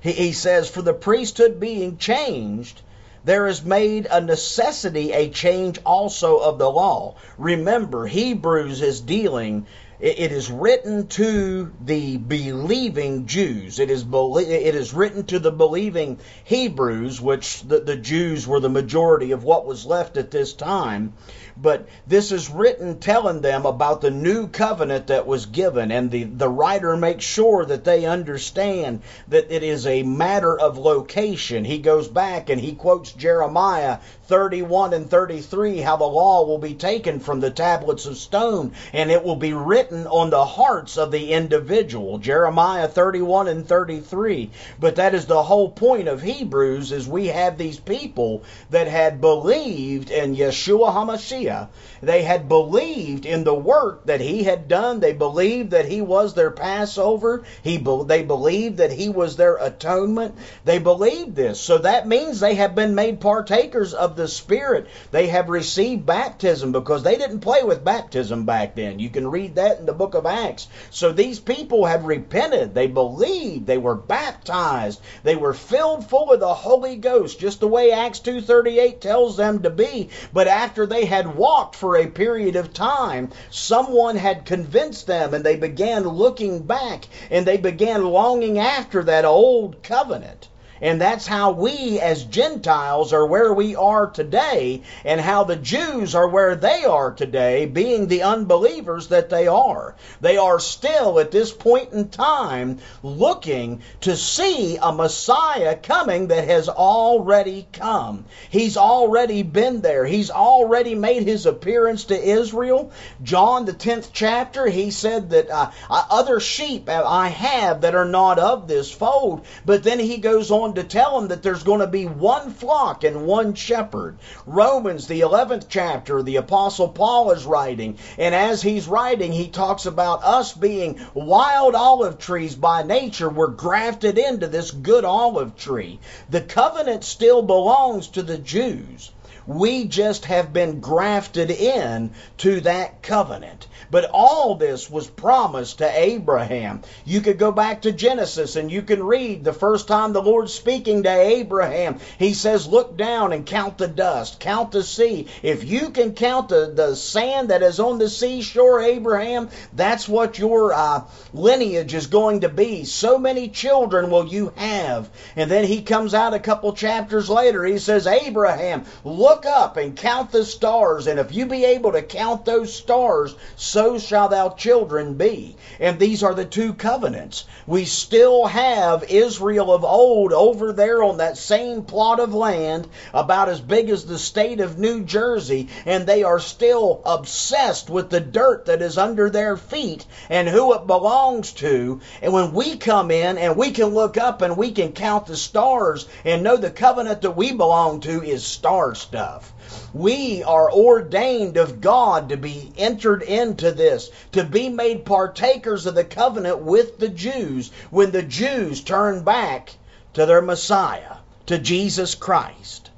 He, 0.00 0.12
he 0.12 0.32
says, 0.32 0.70
For 0.70 0.80
the 0.80 0.94
priesthood 0.94 1.58
being 1.58 1.98
changed, 1.98 2.82
there 3.24 3.48
is 3.48 3.64
made 3.64 4.06
a 4.08 4.20
necessity 4.20 5.10
a 5.10 5.28
change 5.28 5.80
also 5.84 6.36
of 6.36 6.58
the 6.60 6.70
law. 6.70 7.16
Remember, 7.36 8.06
Hebrews 8.06 8.80
is 8.80 9.00
dealing 9.00 9.66
it 9.98 10.30
is 10.30 10.50
written 10.50 11.06
to 11.08 11.72
the 11.80 12.18
believing 12.18 13.26
Jews. 13.26 13.78
It 13.78 13.90
is, 13.90 14.04
it 14.04 14.74
is 14.74 14.92
written 14.92 15.24
to 15.26 15.38
the 15.38 15.50
believing 15.50 16.18
Hebrews, 16.44 17.20
which 17.20 17.62
the, 17.62 17.80
the 17.80 17.96
Jews 17.96 18.46
were 18.46 18.60
the 18.60 18.68
majority 18.68 19.32
of 19.32 19.42
what 19.42 19.64
was 19.64 19.86
left 19.86 20.18
at 20.18 20.30
this 20.30 20.52
time. 20.52 21.14
But 21.56 21.88
this 22.06 22.32
is 22.32 22.50
written 22.50 22.98
telling 22.98 23.40
them 23.40 23.64
about 23.64 24.02
the 24.02 24.10
new 24.10 24.48
covenant 24.48 25.06
that 25.06 25.26
was 25.26 25.46
given, 25.46 25.90
and 25.90 26.10
the, 26.10 26.24
the 26.24 26.48
writer 26.48 26.94
makes 26.98 27.24
sure 27.24 27.64
that 27.64 27.84
they 27.84 28.04
understand 28.04 29.00
that 29.28 29.50
it 29.50 29.62
is 29.62 29.86
a 29.86 30.02
matter 30.02 30.58
of 30.58 30.76
location. 30.76 31.64
He 31.64 31.78
goes 31.78 32.08
back 32.08 32.50
and 32.50 32.60
he 32.60 32.74
quotes 32.74 33.12
Jeremiah 33.12 34.00
31 34.26 34.92
and 34.92 35.08
33 35.08 35.78
how 35.78 35.96
the 35.96 36.04
law 36.04 36.46
will 36.46 36.58
be 36.58 36.74
taken 36.74 37.20
from 37.20 37.40
the 37.40 37.50
tablets 37.50 38.06
of 38.06 38.16
stone 38.16 38.72
and 38.92 39.10
it 39.10 39.22
will 39.22 39.36
be 39.36 39.52
written 39.52 40.06
on 40.06 40.30
the 40.30 40.44
hearts 40.44 40.98
of 40.98 41.10
the 41.10 41.32
individual. 41.32 42.18
Jeremiah 42.18 42.88
31 42.88 43.48
and 43.48 43.66
33 43.66 44.50
but 44.80 44.96
that 44.96 45.14
is 45.14 45.26
the 45.26 45.42
whole 45.42 45.70
point 45.70 46.08
of 46.08 46.22
Hebrews 46.22 46.92
is 46.92 47.08
we 47.08 47.28
have 47.28 47.56
these 47.56 47.78
people 47.78 48.42
that 48.70 48.88
had 48.88 49.20
believed 49.20 50.10
in 50.10 50.36
Yeshua 50.36 50.92
HaMashiach. 50.92 51.68
They 52.02 52.22
had 52.22 52.48
believed 52.48 53.26
in 53.26 53.44
the 53.44 53.54
work 53.54 54.06
that 54.06 54.20
he 54.20 54.42
had 54.42 54.68
done. 54.68 55.00
They 55.00 55.12
believed 55.12 55.70
that 55.70 55.86
he 55.86 56.00
was 56.00 56.34
their 56.34 56.50
Passover. 56.50 57.44
He 57.62 57.76
they 58.06 58.22
believed 58.22 58.78
that 58.78 58.92
he 58.92 59.08
was 59.08 59.36
their 59.36 59.56
atonement. 59.56 60.34
They 60.64 60.78
believed 60.78 61.36
this. 61.36 61.60
So 61.60 61.78
that 61.78 62.08
means 62.08 62.40
they 62.40 62.54
have 62.54 62.74
been 62.74 62.94
made 62.94 63.20
partakers 63.20 63.94
of 63.94 64.15
the 64.16 64.28
Spirit. 64.28 64.86
They 65.10 65.28
have 65.28 65.48
received 65.48 66.06
baptism 66.06 66.72
because 66.72 67.02
they 67.02 67.16
didn't 67.16 67.40
play 67.40 67.62
with 67.62 67.84
baptism 67.84 68.44
back 68.44 68.74
then. 68.74 68.98
You 68.98 69.10
can 69.10 69.30
read 69.30 69.54
that 69.56 69.78
in 69.78 69.86
the 69.86 69.92
book 69.92 70.14
of 70.14 70.26
Acts. 70.26 70.68
So 70.90 71.12
these 71.12 71.38
people 71.38 71.84
have 71.84 72.04
repented. 72.04 72.74
They 72.74 72.86
believed. 72.86 73.66
They 73.66 73.78
were 73.78 73.94
baptized. 73.94 75.00
They 75.22 75.36
were 75.36 75.54
filled 75.54 76.08
full 76.08 76.32
of 76.32 76.40
the 76.40 76.54
Holy 76.54 76.96
Ghost, 76.96 77.38
just 77.38 77.60
the 77.60 77.68
way 77.68 77.92
Acts 77.92 78.20
2.38 78.20 79.00
tells 79.00 79.36
them 79.36 79.62
to 79.62 79.70
be. 79.70 80.08
But 80.32 80.48
after 80.48 80.86
they 80.86 81.04
had 81.04 81.36
walked 81.36 81.76
for 81.76 81.96
a 81.96 82.06
period 82.06 82.56
of 82.56 82.72
time, 82.72 83.30
someone 83.50 84.16
had 84.16 84.44
convinced 84.44 85.06
them 85.06 85.34
and 85.34 85.44
they 85.44 85.56
began 85.56 86.08
looking 86.08 86.62
back 86.62 87.06
and 87.30 87.46
they 87.46 87.56
began 87.56 88.04
longing 88.04 88.58
after 88.58 89.02
that 89.04 89.24
old 89.24 89.82
covenant. 89.82 90.48
And 90.80 91.00
that's 91.00 91.26
how 91.26 91.52
we 91.52 92.00
as 92.00 92.24
Gentiles 92.24 93.12
are 93.12 93.26
where 93.26 93.52
we 93.52 93.76
are 93.76 94.08
today, 94.08 94.82
and 95.04 95.20
how 95.20 95.44
the 95.44 95.56
Jews 95.56 96.14
are 96.14 96.28
where 96.28 96.54
they 96.54 96.84
are 96.84 97.12
today, 97.12 97.66
being 97.66 98.06
the 98.06 98.22
unbelievers 98.22 99.08
that 99.08 99.30
they 99.30 99.46
are. 99.46 99.94
They 100.20 100.36
are 100.36 100.60
still 100.60 101.18
at 101.18 101.30
this 101.30 101.52
point 101.52 101.92
in 101.92 102.08
time 102.08 102.78
looking 103.02 103.82
to 104.02 104.16
see 104.16 104.76
a 104.76 104.92
Messiah 104.92 105.76
coming 105.76 106.28
that 106.28 106.46
has 106.48 106.68
already 106.68 107.66
come. 107.72 108.24
He's 108.50 108.76
already 108.76 109.42
been 109.42 109.80
there. 109.80 110.04
He's 110.04 110.30
already 110.30 110.94
made 110.94 111.22
his 111.22 111.46
appearance 111.46 112.04
to 112.04 112.20
Israel. 112.20 112.90
John, 113.22 113.64
the 113.64 113.72
10th 113.72 114.10
chapter, 114.12 114.66
he 114.66 114.90
said 114.90 115.30
that 115.30 115.50
uh, 115.50 115.70
other 115.88 116.40
sheep 116.40 116.88
I 116.88 117.28
have 117.28 117.82
that 117.82 117.94
are 117.94 118.04
not 118.04 118.38
of 118.38 118.68
this 118.68 118.90
fold. 118.90 119.46
But 119.64 119.82
then 119.82 119.98
he 119.98 120.18
goes 120.18 120.50
on 120.50 120.65
to 120.74 120.84
tell 120.84 121.18
him 121.18 121.28
that 121.28 121.42
there's 121.42 121.62
going 121.62 121.80
to 121.80 121.86
be 121.86 122.06
one 122.06 122.50
flock 122.50 123.04
and 123.04 123.26
one 123.26 123.54
shepherd. 123.54 124.18
Romans, 124.46 125.06
the 125.06 125.20
11th 125.20 125.66
chapter, 125.68 126.22
the 126.22 126.36
Apostle 126.36 126.88
Paul 126.88 127.30
is 127.30 127.46
writing, 127.46 127.98
and 128.18 128.34
as 128.34 128.62
he's 128.62 128.88
writing, 128.88 129.32
he 129.32 129.48
talks 129.48 129.86
about 129.86 130.24
us 130.24 130.52
being 130.52 131.00
wild 131.14 131.74
olive 131.74 132.18
trees 132.18 132.54
by 132.54 132.82
nature. 132.82 133.28
We're 133.28 133.48
grafted 133.48 134.18
into 134.18 134.46
this 134.46 134.70
good 134.70 135.04
olive 135.04 135.56
tree. 135.56 136.00
The 136.30 136.42
covenant 136.42 137.04
still 137.04 137.42
belongs 137.42 138.08
to 138.08 138.22
the 138.22 138.38
Jews. 138.38 139.10
We 139.46 139.84
just 139.84 140.24
have 140.24 140.52
been 140.52 140.80
grafted 140.80 141.52
in 141.52 142.10
to 142.38 142.60
that 142.62 143.02
covenant. 143.02 143.68
But 143.90 144.10
all 144.12 144.54
this 144.54 144.90
was 144.90 145.06
promised 145.06 145.78
to 145.78 145.98
Abraham. 145.98 146.82
You 147.04 147.20
could 147.20 147.38
go 147.38 147.52
back 147.52 147.82
to 147.82 147.92
Genesis 147.92 148.56
and 148.56 148.70
you 148.70 148.82
can 148.82 149.02
read 149.02 149.44
the 149.44 149.52
first 149.52 149.88
time 149.88 150.12
the 150.12 150.22
Lord's 150.22 150.52
speaking 150.52 151.04
to 151.04 151.10
Abraham. 151.10 151.98
He 152.18 152.34
says, 152.34 152.66
Look 152.66 152.96
down 152.96 153.32
and 153.32 153.46
count 153.46 153.78
the 153.78 153.88
dust, 153.88 154.40
count 154.40 154.72
the 154.72 154.82
sea. 154.82 155.28
If 155.42 155.64
you 155.64 155.90
can 155.90 156.14
count 156.14 156.48
the, 156.48 156.72
the 156.74 156.94
sand 156.94 157.50
that 157.50 157.62
is 157.62 157.80
on 157.80 157.98
the 157.98 158.08
seashore, 158.08 158.80
Abraham, 158.80 159.48
that's 159.72 160.08
what 160.08 160.38
your 160.38 160.72
uh, 160.72 161.04
lineage 161.32 161.94
is 161.94 162.06
going 162.06 162.40
to 162.40 162.48
be. 162.48 162.84
So 162.84 163.18
many 163.18 163.48
children 163.48 164.10
will 164.10 164.26
you 164.26 164.52
have. 164.56 165.08
And 165.36 165.50
then 165.50 165.64
he 165.64 165.82
comes 165.82 166.14
out 166.14 166.34
a 166.34 166.38
couple 166.40 166.72
chapters 166.72 167.28
later. 167.28 167.64
He 167.64 167.78
says, 167.78 168.06
Abraham, 168.06 168.84
look 169.04 169.46
up 169.46 169.76
and 169.76 169.96
count 169.96 170.32
the 170.32 170.44
stars. 170.44 171.06
And 171.06 171.18
if 171.18 171.32
you 171.32 171.46
be 171.46 171.64
able 171.64 171.92
to 171.92 172.02
count 172.02 172.44
those 172.44 172.74
stars, 172.74 173.34
so 173.76 173.98
shall 173.98 174.30
thou 174.30 174.48
children 174.48 175.12
be. 175.18 175.54
And 175.78 175.98
these 175.98 176.22
are 176.22 176.32
the 176.32 176.46
two 176.46 176.72
covenants. 176.72 177.44
We 177.66 177.84
still 177.84 178.46
have 178.46 179.04
Israel 179.10 179.70
of 179.70 179.84
old 179.84 180.32
over 180.32 180.72
there 180.72 181.02
on 181.02 181.18
that 181.18 181.36
same 181.36 181.82
plot 181.82 182.18
of 182.18 182.32
land, 182.32 182.88
about 183.12 183.50
as 183.50 183.60
big 183.60 183.90
as 183.90 184.06
the 184.06 184.18
state 184.18 184.60
of 184.60 184.78
New 184.78 185.02
Jersey, 185.02 185.68
and 185.84 186.06
they 186.06 186.22
are 186.22 186.40
still 186.40 187.02
obsessed 187.04 187.90
with 187.90 188.08
the 188.08 188.18
dirt 188.18 188.64
that 188.64 188.80
is 188.80 188.96
under 188.96 189.28
their 189.28 189.58
feet 189.58 190.06
and 190.30 190.48
who 190.48 190.72
it 190.72 190.86
belongs 190.86 191.52
to. 191.52 192.00
And 192.22 192.32
when 192.32 192.54
we 192.54 192.78
come 192.78 193.10
in 193.10 193.36
and 193.36 193.58
we 193.58 193.72
can 193.72 193.88
look 193.88 194.16
up 194.16 194.40
and 194.40 194.56
we 194.56 194.72
can 194.72 194.92
count 194.92 195.26
the 195.26 195.36
stars 195.36 196.08
and 196.24 196.42
know 196.42 196.56
the 196.56 196.70
covenant 196.70 197.20
that 197.20 197.36
we 197.36 197.52
belong 197.52 198.00
to 198.00 198.22
is 198.22 198.42
star 198.42 198.94
stuff. 198.94 199.52
We 199.96 200.42
are 200.42 200.70
ordained 200.70 201.56
of 201.56 201.80
God 201.80 202.28
to 202.28 202.36
be 202.36 202.70
entered 202.76 203.22
into 203.22 203.72
this, 203.72 204.10
to 204.32 204.44
be 204.44 204.68
made 204.68 205.06
partakers 205.06 205.86
of 205.86 205.94
the 205.94 206.04
covenant 206.04 206.58
with 206.58 206.98
the 206.98 207.08
Jews 207.08 207.70
when 207.88 208.10
the 208.10 208.22
Jews 208.22 208.82
turn 208.82 209.22
back 209.22 209.72
to 210.12 210.26
their 210.26 210.42
Messiah, 210.42 211.16
to 211.46 211.56
Jesus 211.56 212.14
Christ. 212.14 212.90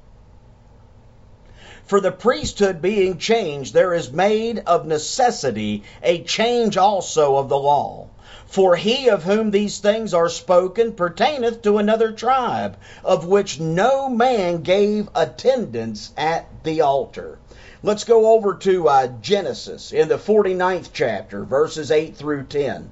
For 1.85 2.01
the 2.01 2.11
priesthood 2.11 2.81
being 2.81 3.17
changed, 3.17 3.73
there 3.73 3.93
is 3.93 4.11
made 4.11 4.59
of 4.65 4.85
necessity 4.85 5.83
a 6.03 6.21
change 6.23 6.75
also 6.75 7.37
of 7.37 7.47
the 7.47 7.57
law. 7.57 8.09
For 8.49 8.77
he 8.77 9.07
of 9.09 9.25
whom 9.25 9.51
these 9.51 9.77
things 9.77 10.11
are 10.11 10.27
spoken 10.27 10.93
pertaineth 10.93 11.61
to 11.61 11.77
another 11.77 12.11
tribe, 12.11 12.77
of 13.03 13.27
which 13.27 13.59
no 13.59 14.09
man 14.09 14.63
gave 14.63 15.07
attendance 15.13 16.11
at 16.17 16.47
the 16.63 16.81
altar. 16.81 17.37
Let's 17.83 18.05
go 18.05 18.33
over 18.33 18.55
to 18.55 18.89
uh, 18.89 19.07
Genesis 19.21 19.91
in 19.91 20.07
the 20.07 20.17
49th 20.17 20.89
chapter, 20.91 21.45
verses 21.45 21.91
8 21.91 22.17
through 22.17 22.45
10. 22.45 22.89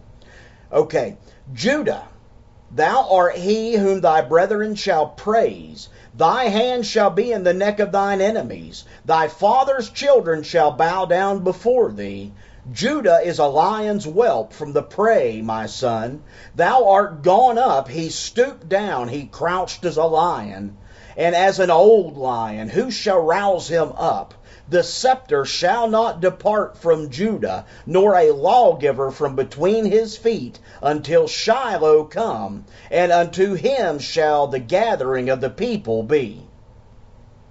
Okay, 0.72 1.18
Judah, 1.52 2.04
thou 2.70 3.08
art 3.10 3.38
he 3.38 3.74
whom 3.74 4.02
thy 4.02 4.22
brethren 4.22 4.76
shall 4.76 5.08
praise. 5.08 5.90
Thy 6.14 6.50
hand 6.50 6.86
shall 6.86 7.10
be 7.10 7.32
in 7.32 7.44
the 7.44 7.54
neck 7.56 7.80
of 7.80 7.92
thine 7.92 8.22
enemies. 8.22 8.84
Thy 9.06 9.28
father's 9.28 9.90
children 9.90 10.44
shall 10.44 10.72
bow 10.72 11.06
down 11.06 11.44
before 11.44 11.92
thee. 11.92 12.32
Judah 12.74 13.22
is 13.24 13.40
a 13.40 13.46
lion's 13.46 14.04
whelp 14.04 14.52
from 14.52 14.74
the 14.74 14.82
prey, 14.84 15.42
my 15.42 15.68
son. 15.68 16.22
Thou 16.54 16.90
art 16.90 17.22
gone 17.22 17.58
up, 17.58 17.88
he 17.88 18.10
stooped 18.10 18.68
down, 18.68 19.08
he 19.08 19.26
crouched 19.26 19.86
as 19.86 19.96
a 19.96 20.04
lion, 20.04 20.76
and 21.16 21.34
as 21.34 21.60
an 21.60 21.72
old 21.72 22.18
lion. 22.18 22.68
Who 22.68 22.92
shall 22.92 23.20
rouse 23.22 23.70
him 23.70 23.94
up? 23.96 24.34
The 24.68 24.84
scepter 24.84 25.46
shall 25.46 25.88
not 25.88 26.20
depart 26.20 26.78
from 26.78 27.10
Judah, 27.10 27.64
nor 27.86 28.16
a 28.16 28.32
lawgiver 28.32 29.12
from 29.12 29.34
between 29.38 29.86
his 29.86 30.18
feet, 30.18 30.60
until 30.82 31.26
Shiloh 31.26 32.04
come, 32.04 32.66
and 32.92 33.14
unto 33.14 33.54
him 33.54 33.98
shall 33.98 34.48
the 34.48 34.60
gathering 34.60 35.30
of 35.30 35.40
the 35.40 35.50
people 35.50 36.04
be. 36.04 36.47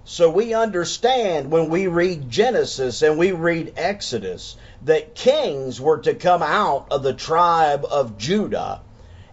So 0.09 0.29
we 0.29 0.53
understand 0.53 1.51
when 1.51 1.69
we 1.69 1.87
read 1.87 2.29
Genesis 2.29 3.01
and 3.01 3.17
we 3.17 3.33
read 3.33 3.73
Exodus 3.75 4.55
that 4.83 5.15
kings 5.15 5.81
were 5.81 5.97
to 5.97 6.13
come 6.13 6.41
out 6.41 6.87
of 6.91 7.03
the 7.03 7.13
tribe 7.13 7.85
of 7.91 8.17
Judah 8.17 8.79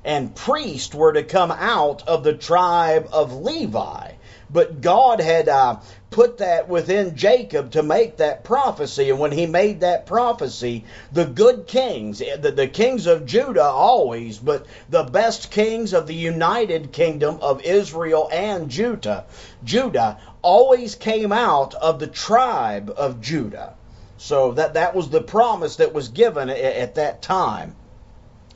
and 0.04 0.34
priests 0.34 0.92
were 0.92 1.12
to 1.12 1.22
come 1.22 1.52
out 1.52 2.02
of 2.08 2.24
the 2.24 2.32
tribe 2.32 3.08
of 3.12 3.32
Levi. 3.32 4.14
But 4.50 4.80
God 4.80 5.20
had 5.20 5.48
uh, 5.48 5.76
put 6.10 6.38
that 6.38 6.68
within 6.68 7.16
Jacob 7.16 7.70
to 7.72 7.82
make 7.84 8.16
that 8.16 8.42
prophecy. 8.42 9.10
And 9.10 9.20
when 9.20 9.32
he 9.32 9.46
made 9.46 9.80
that 9.80 10.06
prophecy, 10.06 10.84
the 11.12 11.24
good 11.24 11.68
kings, 11.68 12.18
the, 12.18 12.50
the 12.50 12.68
kings 12.68 13.06
of 13.06 13.26
Judah 13.26 13.62
always, 13.62 14.38
but 14.38 14.66
the 14.90 15.04
best 15.04 15.52
kings 15.52 15.92
of 15.92 16.08
the 16.08 16.14
united 16.14 16.92
kingdom 16.92 17.38
of 17.40 17.64
Israel 17.64 18.28
and 18.32 18.68
Judah, 18.68 19.24
Judah 19.62 20.18
always 20.44 20.94
came 20.94 21.32
out 21.32 21.74
of 21.74 21.98
the 21.98 22.06
tribe 22.06 22.92
of 22.96 23.22
Judah. 23.22 23.72
So 24.18 24.52
that, 24.52 24.74
that 24.74 24.94
was 24.94 25.08
the 25.08 25.22
promise 25.22 25.76
that 25.76 25.94
was 25.94 26.08
given 26.08 26.50
at, 26.50 26.58
at 26.58 26.94
that 26.96 27.22
time. 27.22 27.74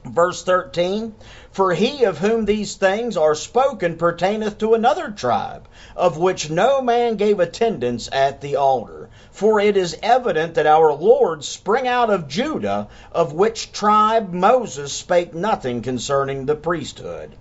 Verse 0.05 0.45
13 0.45 1.15
For 1.51 1.75
he 1.75 2.05
of 2.05 2.19
whom 2.19 2.45
these 2.45 2.77
things 2.77 3.17
are 3.17 3.35
spoken 3.35 3.97
pertaineth 3.97 4.59
to 4.59 4.75
another 4.75 5.11
tribe, 5.11 5.67
of 5.97 6.17
which 6.17 6.51
no 6.51 6.81
man 6.81 7.17
gave 7.17 7.41
attendance 7.41 8.09
at 8.13 8.41
the 8.41 8.57
altar. 8.57 9.09
For 9.33 9.59
it 9.59 9.77
is 9.77 9.99
evident 10.03 10.55
that 10.55 10.67
our 10.67 10.93
Lord 10.93 11.43
sprang 11.43 11.89
out 11.89 12.11
of 12.11 12.29
Judah, 12.29 12.89
of 13.13 13.33
which 13.33 13.73
tribe 13.73 14.33
Moses 14.33 14.93
spake 14.93 15.35
nothing 15.35 15.83
concerning 15.83 16.47
the 16.47 16.57
priesthood. 16.57 17.35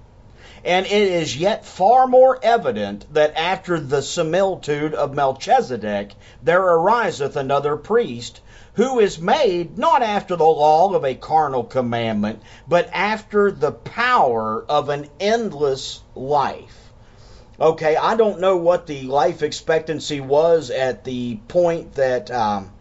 And 0.68 0.86
it 0.86 0.92
is 0.92 1.38
yet 1.38 1.64
far 1.64 2.08
more 2.08 2.38
evident 2.44 3.06
that 3.14 3.38
after 3.38 3.80
the 3.80 4.02
similitude 4.02 4.94
of 4.94 5.14
Melchizedek 5.14 6.14
there 6.44 6.62
ariseth 6.62 7.38
another 7.38 7.78
priest, 7.78 8.42
who 8.74 9.00
is 9.00 9.18
made 9.18 9.78
not 9.78 10.04
after 10.04 10.36
the 10.36 10.44
law 10.44 10.94
of 10.94 11.06
a 11.06 11.16
carnal 11.16 11.64
commandment, 11.64 12.42
but 12.68 12.90
after 12.92 13.50
the 13.50 13.72
power 13.72 14.66
of 14.68 14.90
an 14.90 15.08
endless 15.22 16.02
life. 16.16 16.92
Okay, 17.62 17.96
I 17.96 18.18
don't 18.18 18.42
know 18.42 18.58
what 18.58 18.88
the 18.88 19.04
life 19.04 19.44
expectancy 19.44 20.20
was 20.20 20.70
at 20.70 21.06
the 21.06 21.38
point 21.48 21.96
that 21.96 22.30
um, 22.30 22.74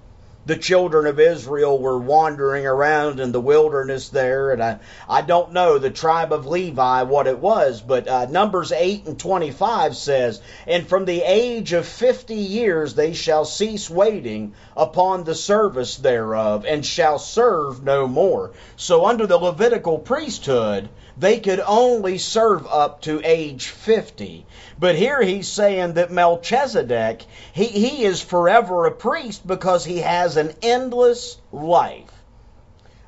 the 0.47 0.57
children 0.57 1.07
of 1.07 1.19
Israel 1.19 1.77
were 1.77 1.99
wandering 1.99 2.67
around 2.67 3.19
in 3.19 3.33
the 3.33 3.41
wilderness 3.41 4.09
there, 4.11 4.53
and 4.53 4.63
I, 4.63 4.79
I 5.09 5.23
don't 5.23 5.53
know 5.53 5.79
the 5.79 5.91
tribe 5.91 6.33
of 6.33 6.47
Levi 6.47 7.03
what 7.03 7.27
it 7.27 7.39
was, 7.39 7.81
but 7.81 8.07
uh, 8.07 8.27
Numbers 8.27 8.71
8 8.71 9.07
and 9.07 9.19
25 9.19 9.97
says, 9.97 10.41
And 10.69 10.89
from 10.89 11.05
the 11.05 11.23
age 11.23 11.73
of 11.73 11.85
50 11.85 12.35
years 12.35 12.95
they 12.95 13.13
shall 13.13 13.45
cease 13.45 13.91
waiting 13.91 14.55
upon 14.77 15.25
the 15.25 15.35
service 15.35 15.97
thereof, 15.97 16.65
and 16.65 16.87
shall 16.87 17.19
serve 17.19 17.83
no 17.83 18.07
more. 18.07 18.53
So 18.77 19.05
under 19.05 19.27
the 19.27 19.39
Levitical 19.39 19.99
priesthood, 19.99 20.89
they 21.19 21.41
could 21.41 21.61
only 21.61 22.19
serve 22.19 22.67
up 22.67 23.01
to 23.03 23.21
age 23.25 23.69
50. 23.69 24.45
But 24.79 24.97
here 24.97 25.23
he's 25.23 25.49
saying 25.49 25.95
that 25.95 26.11
Melchizedek, 26.11 27.25
he, 27.53 27.65
he 27.65 28.05
is 28.05 28.21
forever 28.21 28.85
a 28.85 28.91
priest 28.91 29.47
because 29.47 29.85
he 29.85 29.99
has 29.99 30.37
an 30.37 30.53
endless 30.61 31.39
life. 31.53 32.13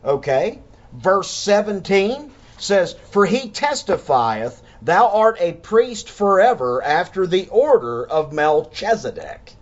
Okay? 0.04 0.60
Verse 0.92 1.30
17 1.30 2.32
says, 2.56 2.94
For 3.10 3.26
he 3.26 3.50
testifieth, 3.50 4.62
Thou 4.80 5.08
art 5.08 5.36
a 5.40 5.52
priest 5.52 6.08
forever 6.08 6.82
after 6.82 7.26
the 7.26 7.48
order 7.48 8.06
of 8.06 8.32
Melchizedek. 8.32 9.54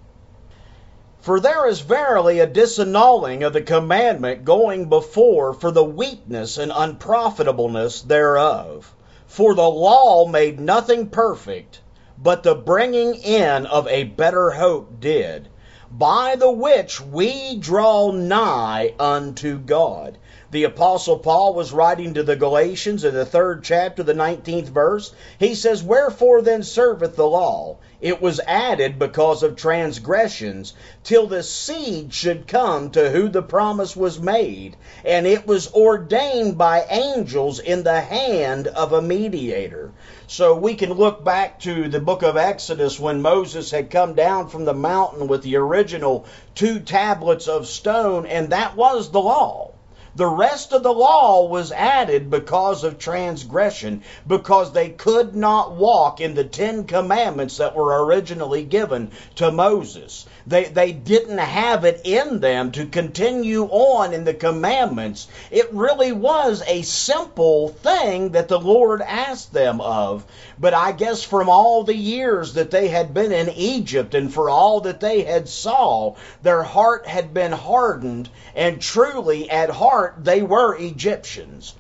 For 1.27 1.41
there 1.41 1.67
is 1.67 1.81
verily 1.81 2.39
a 2.39 2.47
disannulling 2.47 3.45
of 3.45 3.53
the 3.53 3.61
commandment 3.61 4.45
going 4.45 4.89
before 4.89 5.53
for 5.53 5.73
the 5.73 5.83
weakness 5.83 6.57
and 6.57 6.71
unprofitableness 6.73 8.03
thereof. 8.03 8.95
For 9.27 9.53
the 9.53 9.69
law 9.69 10.29
made 10.29 10.61
nothing 10.61 11.09
perfect, 11.09 11.81
but 12.17 12.45
the 12.45 12.55
bringing 12.55 13.17
in 13.17 13.67
of 13.67 13.89
a 13.89 14.05
better 14.05 14.51
hope 14.51 15.01
did, 15.01 15.49
by 15.91 16.37
the 16.37 16.53
which 16.53 17.01
we 17.01 17.57
draw 17.57 18.13
nigh 18.13 18.95
unto 18.97 19.59
God. 19.59 20.19
The 20.53 20.63
Apostle 20.63 21.19
Paul 21.19 21.55
was 21.55 21.73
writing 21.73 22.15
to 22.15 22.23
the 22.23 22.37
Galatians 22.37 23.03
in 23.03 23.15
the 23.15 23.27
third 23.27 23.65
chapter, 23.65 24.05
the 24.05 24.15
19th 24.15 24.69
verse. 24.69 25.13
He 25.41 25.57
says, 25.57 25.83
Wherefore 25.83 26.41
then 26.41 26.63
serveth 26.63 27.17
the 27.17 27.27
law? 27.27 27.79
It 28.01 28.23
was 28.23 28.39
added 28.47 28.97
because 28.97 29.43
of 29.43 29.57
transgressions, 29.57 30.73
till 31.03 31.27
the 31.27 31.43
seed 31.43 32.15
should 32.15 32.47
come 32.47 32.91
to 32.91 33.11
who 33.11 33.29
the 33.29 33.43
promise 33.43 33.97
was 33.97 34.21
made, 34.21 34.77
and 35.05 35.27
it 35.27 35.49
was 35.49 35.73
ordained 35.75 36.57
by 36.57 36.85
angels 36.91 37.59
in 37.59 37.83
the 37.83 38.01
hand 38.01 38.69
of 38.69 38.93
a 38.93 39.03
mediator. 39.03 39.91
So 40.29 40.55
we 40.55 40.75
can 40.75 40.93
look 40.93 41.25
back 41.25 41.59
to 41.63 41.89
the 41.89 41.99
book 41.99 42.23
of 42.23 42.37
Exodus 42.37 43.01
when 43.01 43.21
Moses 43.21 43.73
had 43.73 43.91
come 43.91 44.15
down 44.15 44.49
from 44.49 44.65
the 44.65 44.75
mountain 44.75 45.27
with 45.27 45.43
the 45.43 45.57
original 45.57 46.25
two 46.55 46.79
tablets 46.79 47.49
of 47.49 47.67
stone, 47.67 48.27
and 48.27 48.51
that 48.51 48.77
was 48.77 49.11
the 49.11 49.21
law. 49.21 49.73
The 50.17 50.27
rest 50.27 50.73
of 50.73 50.83
the 50.83 50.95
law 50.95 51.45
was 51.45 51.73
added 51.73 52.31
because 52.31 52.85
of 52.85 52.99
transgression, 52.99 54.03
because 54.27 54.73
they 54.73 54.89
could 54.89 55.37
not 55.37 55.73
walk 55.73 56.23
in 56.23 56.35
the 56.35 56.45
Ten 56.45 56.85
Commandments 56.85 57.59
that 57.59 57.77
were 57.77 58.07
originally 58.07 58.63
given 58.63 59.11
to 59.35 59.53
Moses. 59.53 60.25
They, 60.47 60.65
they 60.65 60.93
didn't 60.93 61.37
have 61.37 61.85
it 61.85 62.01
in 62.05 62.41
them 62.41 62.73
to 62.73 62.87
continue 62.87 63.65
on 63.65 64.15
in 64.15 64.25
the 64.25 64.33
commandments. 64.33 65.27
It 65.51 65.75
really 65.75 66.13
was 66.13 66.63
a 66.67 66.81
simple 66.81 67.69
thing 67.69 68.31
that 68.31 68.49
the 68.49 68.61
Lord 68.61 69.03
asked 69.03 69.53
them 69.53 69.83
of. 69.83 70.25
But 70.59 70.73
I 70.73 70.93
guess 70.93 71.25
from 71.25 71.51
all 71.51 71.83
the 71.83 71.97
years 71.97 72.55
that 72.55 72.71
they 72.71 72.89
had 72.89 73.13
been 73.13 73.33
in 73.33 73.51
Egypt 73.51 74.15
and 74.15 74.33
for 74.33 74.49
all 74.49 74.81
that 74.83 75.01
they 75.01 75.25
had 75.25 75.47
saw, 75.49 76.15
their 76.43 76.63
heart 76.63 77.07
had 77.07 77.35
been 77.35 77.53
hardened 77.53 78.31
and 78.55 78.81
truly 78.81 79.51
at 79.51 79.69
heart 79.69 80.06
they 80.19 80.43
were 80.43 80.77
Egyptians 80.77 81.75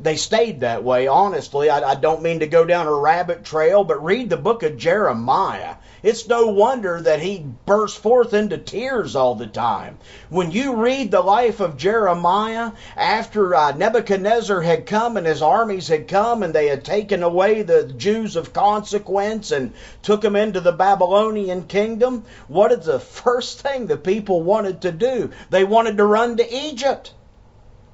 they 0.00 0.14
stayed 0.14 0.60
that 0.60 0.84
way. 0.84 1.08
Honestly, 1.08 1.68
I, 1.68 1.90
I, 1.90 1.94
don't 1.96 2.22
mean 2.22 2.38
to 2.38 2.46
go 2.46 2.64
down 2.64 2.86
a 2.86 2.94
rabbit 2.94 3.44
trail, 3.44 3.82
but 3.82 4.04
read 4.04 4.30
the 4.30 4.36
book 4.36 4.62
of 4.62 4.76
Jeremiah. 4.76 5.74
It's 6.04 6.28
no 6.28 6.46
wonder 6.46 7.00
that 7.00 7.18
he 7.18 7.44
burst 7.66 7.98
forth 7.98 8.32
into 8.32 8.58
tears 8.58 9.16
all 9.16 9.34
the 9.34 9.48
time. 9.48 9.98
When 10.28 10.52
you 10.52 10.76
read 10.76 11.10
the 11.10 11.20
life 11.20 11.58
of 11.58 11.76
Jeremiah, 11.76 12.70
after 12.96 13.56
uh, 13.56 13.72
Nebuchadnezzar 13.72 14.60
had 14.60 14.86
come 14.86 15.16
and 15.16 15.26
his 15.26 15.42
armies 15.42 15.88
had 15.88 16.06
come 16.06 16.44
and 16.44 16.54
they 16.54 16.68
had 16.68 16.84
taken 16.84 17.24
away 17.24 17.62
the 17.62 17.82
Jews 17.82 18.36
of 18.36 18.52
consequence 18.52 19.50
and 19.50 19.72
took 20.02 20.20
them 20.20 20.36
into 20.36 20.60
the 20.60 20.70
Babylonian 20.70 21.64
kingdom, 21.64 22.24
what 22.46 22.70
is 22.70 22.86
the 22.86 23.00
first 23.24 23.62
thing 23.62 23.88
the 23.88 23.96
people 23.96 24.44
wanted 24.44 24.82
to 24.82 24.92
do? 24.92 25.32
They 25.50 25.64
wanted 25.64 25.96
to 25.96 26.04
run 26.04 26.36
to 26.36 26.54
Egypt. 26.54 27.14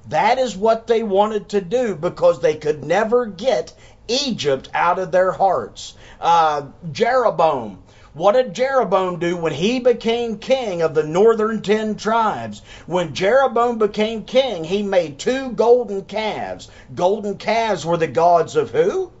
That 0.09 0.37
is 0.37 0.55
what 0.55 0.87
they 0.87 1.01
wanted 1.03 1.49
to 1.49 1.61
do 1.61 1.95
because 1.95 2.39
they 2.39 2.55
could 2.55 2.83
never 2.83 3.25
get 3.25 3.73
Egypt 4.07 4.69
out 4.73 4.99
of 4.99 5.11
their 5.11 5.31
hearts. 5.31 5.95
Uh, 6.21 6.67
Jeroboam. 6.91 7.81
What 8.13 8.31
did 8.33 8.53
Jeroboam 8.53 9.19
do 9.19 9.35
when 9.35 9.51
he 9.51 9.79
became 9.79 10.37
king 10.37 10.81
of 10.81 10.93
the 10.93 11.03
northern 11.03 11.61
ten 11.61 11.95
tribes? 11.95 12.61
When 12.85 13.13
Jeroboam 13.13 13.77
became 13.77 14.23
king, 14.23 14.63
he 14.63 14.83
made 14.83 15.19
two 15.19 15.51
golden 15.51 16.05
calves. 16.05 16.69
Golden 16.93 17.37
calves 17.37 17.85
were 17.85 17.97
the 17.97 18.07
gods 18.07 18.55
of 18.55 18.69
who? 18.69 19.11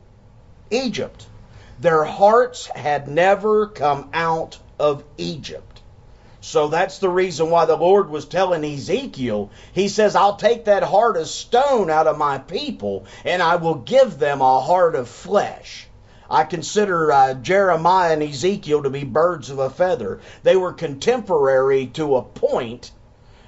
Egypt. 0.71 1.27
Their 1.79 2.05
hearts 2.05 2.67
had 2.67 3.09
never 3.09 3.67
come 3.67 4.09
out 4.13 4.59
of 4.79 5.03
Egypt. 5.17 5.74
So 6.45 6.67
that's 6.67 6.99
the 6.99 7.09
reason 7.09 7.49
why 7.49 7.65
the 7.65 7.75
Lord 7.75 8.11
was 8.11 8.25
telling 8.25 8.63
Ezekiel, 8.63 9.49
He 9.73 9.87
says, 9.87 10.15
I'll 10.15 10.35
take 10.35 10.65
that 10.65 10.83
heart 10.83 11.17
of 11.17 11.27
stone 11.27 11.89
out 11.89 12.05
of 12.05 12.19
my 12.19 12.37
people 12.37 13.07
and 13.23 13.41
I 13.41 13.55
will 13.55 13.73
give 13.73 14.19
them 14.19 14.41
a 14.41 14.61
heart 14.61 14.93
of 14.93 15.09
flesh. 15.09 15.87
I 16.29 16.43
consider 16.43 17.11
uh, 17.11 17.33
Jeremiah 17.33 18.13
and 18.13 18.21
Ezekiel 18.21 18.83
to 18.83 18.91
be 18.91 19.03
birds 19.03 19.49
of 19.49 19.57
a 19.57 19.71
feather. 19.71 20.19
They 20.43 20.55
were 20.55 20.73
contemporary 20.73 21.87
to 21.87 22.15
a 22.15 22.21
point. 22.21 22.91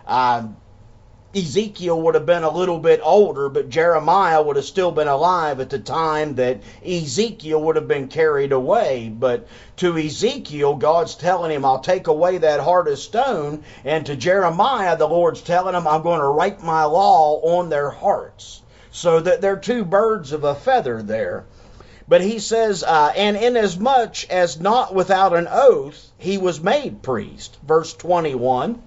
Uh, 0.07 0.47
Ezekiel 1.37 2.01
would 2.01 2.15
have 2.15 2.25
been 2.25 2.43
a 2.43 2.49
little 2.49 2.79
bit 2.79 2.99
older, 3.03 3.47
but 3.47 3.69
Jeremiah 3.69 4.41
would 4.41 4.55
have 4.55 4.65
still 4.65 4.91
been 4.91 5.07
alive 5.07 5.59
at 5.59 5.69
the 5.69 5.77
time 5.77 6.35
that 6.35 6.61
Ezekiel 6.83 7.61
would 7.61 7.75
have 7.75 7.87
been 7.87 8.07
carried 8.07 8.51
away. 8.51 9.09
But 9.09 9.47
to 9.77 9.97
Ezekiel, 9.97 10.75
God's 10.75 11.15
telling 11.15 11.51
him, 11.51 11.63
I'll 11.63 11.79
take 11.79 12.07
away 12.07 12.39
that 12.39 12.59
heart 12.59 12.87
of 12.87 12.97
stone. 12.97 13.63
And 13.85 14.05
to 14.07 14.15
Jeremiah, 14.15 14.97
the 14.97 15.07
Lord's 15.07 15.41
telling 15.41 15.75
him, 15.75 15.87
I'm 15.87 16.01
going 16.01 16.21
to 16.21 16.27
write 16.27 16.63
my 16.63 16.85
law 16.85 17.39
on 17.57 17.69
their 17.69 17.91
hearts. 17.91 18.61
So 18.91 19.19
that 19.19 19.41
they're 19.41 19.57
two 19.57 19.85
birds 19.85 20.31
of 20.31 20.43
a 20.43 20.55
feather 20.55 21.03
there. 21.03 21.45
But 22.07 22.21
he 22.21 22.39
says, 22.39 22.83
uh, 22.83 23.11
and 23.15 23.37
inasmuch 23.37 24.29
as 24.29 24.59
not 24.59 24.95
without 24.95 25.35
an 25.35 25.47
oath 25.51 26.11
he 26.17 26.37
was 26.37 26.61
made 26.61 27.03
priest. 27.03 27.57
Verse 27.63 27.93
21. 27.93 28.81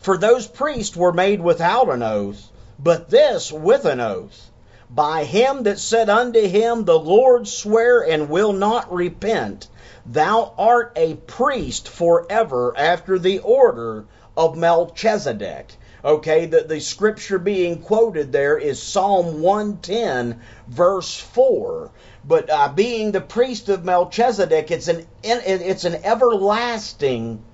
For 0.00 0.16
those 0.16 0.46
priests 0.46 0.96
were 0.96 1.12
made 1.12 1.42
without 1.42 1.90
an 1.90 2.02
oath, 2.02 2.48
but 2.78 3.10
this 3.10 3.52
with 3.52 3.84
an 3.84 4.00
oath. 4.00 4.50
By 4.88 5.24
him 5.24 5.64
that 5.64 5.78
said 5.78 6.08
unto 6.08 6.40
him, 6.40 6.86
The 6.86 6.98
Lord 6.98 7.46
swear 7.46 8.00
and 8.00 8.30
will 8.30 8.54
not 8.54 8.90
repent, 8.90 9.68
Thou 10.06 10.54
art 10.56 10.92
a 10.96 11.16
priest 11.16 11.86
forever 11.86 12.72
after 12.78 13.18
the 13.18 13.40
order 13.40 14.06
of 14.38 14.56
Melchizedek. 14.56 15.76
Okay, 16.02 16.46
the, 16.46 16.62
the 16.62 16.80
scripture 16.80 17.38
being 17.38 17.82
quoted 17.82 18.32
there 18.32 18.56
is 18.56 18.82
Psalm 18.82 19.42
110, 19.42 20.40
verse 20.66 21.14
4. 21.14 21.90
But 22.24 22.48
uh, 22.48 22.72
being 22.74 23.12
the 23.12 23.20
priest 23.20 23.68
of 23.68 23.84
Melchizedek, 23.84 24.70
it's 24.70 24.88
an, 24.88 25.06
it's 25.22 25.84
an 25.84 25.96
everlasting 26.04 27.44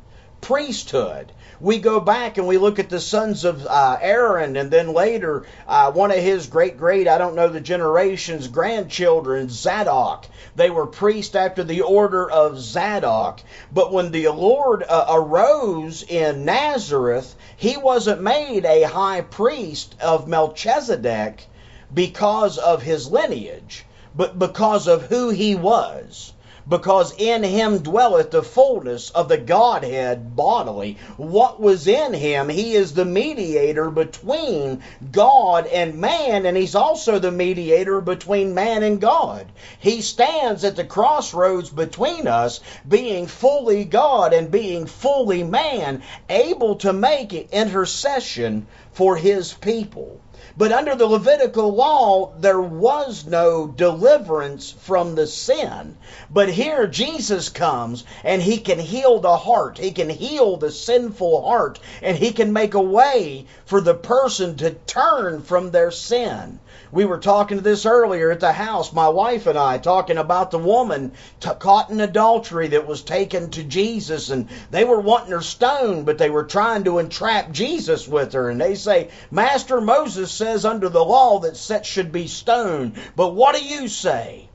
priesthood 0.40 1.32
we 1.60 1.78
go 1.78 2.00
back 2.00 2.36
and 2.36 2.46
we 2.46 2.58
look 2.58 2.78
at 2.78 2.90
the 2.90 3.00
sons 3.00 3.44
of 3.44 3.66
uh, 3.66 3.98
Aaron, 4.00 4.56
and 4.56 4.70
then 4.70 4.92
later 4.92 5.46
uh, 5.66 5.90
one 5.92 6.10
of 6.10 6.18
his 6.18 6.46
great 6.46 6.76
great 6.76 7.08
I 7.08 7.18
don't 7.18 7.34
know 7.34 7.48
the 7.48 7.60
generations 7.60 8.48
grandchildren 8.48 9.48
Zadok. 9.48 10.26
They 10.54 10.70
were 10.70 10.86
priests 10.86 11.34
after 11.34 11.64
the 11.64 11.82
order 11.82 12.30
of 12.30 12.58
Zadok. 12.58 13.40
But 13.72 13.92
when 13.92 14.10
the 14.10 14.28
Lord 14.28 14.82
uh, 14.82 15.06
arose 15.08 16.02
in 16.02 16.44
Nazareth, 16.44 17.34
he 17.56 17.76
wasn't 17.76 18.20
made 18.20 18.64
a 18.64 18.82
high 18.82 19.22
priest 19.22 19.94
of 20.00 20.28
Melchizedek 20.28 21.46
because 21.92 22.58
of 22.58 22.82
his 22.82 23.10
lineage, 23.10 23.86
but 24.14 24.38
because 24.38 24.88
of 24.88 25.06
who 25.06 25.30
he 25.30 25.54
was 25.54 26.32
because 26.68 27.14
in 27.16 27.42
him 27.42 27.78
dwelleth 27.78 28.30
the 28.30 28.42
fullness 28.42 29.10
of 29.10 29.28
the 29.28 29.38
Godhead 29.38 30.34
bodily. 30.34 30.96
What 31.16 31.60
was 31.60 31.86
in 31.86 32.12
him, 32.12 32.48
he 32.48 32.74
is 32.74 32.92
the 32.92 33.04
mediator 33.04 33.90
between 33.90 34.82
God 35.12 35.66
and 35.66 35.98
man, 35.98 36.44
and 36.44 36.56
he's 36.56 36.74
also 36.74 37.18
the 37.18 37.30
mediator 37.30 38.00
between 38.00 38.54
man 38.54 38.82
and 38.82 39.00
God. 39.00 39.46
He 39.78 40.02
stands 40.02 40.64
at 40.64 40.76
the 40.76 40.84
crossroads 40.84 41.70
between 41.70 42.26
us, 42.26 42.60
being 42.88 43.26
fully 43.26 43.84
God 43.84 44.32
and 44.32 44.50
being 44.50 44.86
fully 44.86 45.44
man, 45.44 46.02
able 46.28 46.76
to 46.76 46.92
make 46.92 47.32
intercession 47.52 48.66
for 48.92 49.16
his 49.16 49.52
people. 49.52 50.20
But 50.58 50.72
under 50.72 50.94
the 50.94 51.06
Levitical 51.06 51.74
law, 51.74 52.32
there 52.38 52.60
was 52.60 53.26
no 53.26 53.66
deliverance 53.66 54.70
from 54.70 55.14
the 55.14 55.26
sin. 55.26 55.98
But 56.30 56.48
here 56.48 56.86
Jesus 56.86 57.50
comes 57.50 58.04
and 58.24 58.40
he 58.40 58.56
can 58.56 58.78
heal 58.78 59.20
the 59.20 59.36
heart. 59.36 59.76
He 59.76 59.90
can 59.90 60.08
heal 60.08 60.56
the 60.56 60.70
sinful 60.70 61.42
heart 61.42 61.78
and 62.00 62.16
he 62.16 62.32
can 62.32 62.54
make 62.54 62.72
a 62.72 62.80
way 62.80 63.44
for 63.66 63.82
the 63.82 63.94
person 63.94 64.56
to 64.56 64.70
turn 64.70 65.42
from 65.42 65.72
their 65.72 65.90
sin. 65.90 66.58
We 66.96 67.04
were 67.04 67.18
talking 67.18 67.58
to 67.58 67.62
this 67.62 67.84
earlier 67.84 68.30
at 68.30 68.40
the 68.40 68.52
house, 68.52 68.90
my 68.90 69.10
wife 69.10 69.46
and 69.46 69.58
I, 69.58 69.76
talking 69.76 70.16
about 70.16 70.50
the 70.50 70.58
woman 70.58 71.12
t- 71.40 71.50
caught 71.58 71.90
in 71.90 72.00
adultery 72.00 72.68
that 72.68 72.86
was 72.86 73.02
taken 73.02 73.50
to 73.50 73.62
Jesus, 73.62 74.30
and 74.30 74.48
they 74.70 74.82
were 74.82 75.02
wanting 75.02 75.32
her 75.32 75.42
stoned, 75.42 76.06
but 76.06 76.16
they 76.16 76.30
were 76.30 76.44
trying 76.44 76.84
to 76.84 76.98
entrap 76.98 77.52
Jesus 77.52 78.08
with 78.08 78.32
her. 78.32 78.48
And 78.48 78.58
they 78.58 78.76
say, 78.76 79.10
Master 79.30 79.78
Moses 79.78 80.32
says 80.32 80.64
under 80.64 80.88
the 80.88 81.04
law 81.04 81.40
that 81.40 81.58
such 81.58 81.86
should 81.86 82.12
be 82.12 82.28
stoned, 82.28 82.94
but 83.14 83.34
what 83.34 83.54
do 83.54 83.62
you 83.62 83.88
say? 83.88 84.48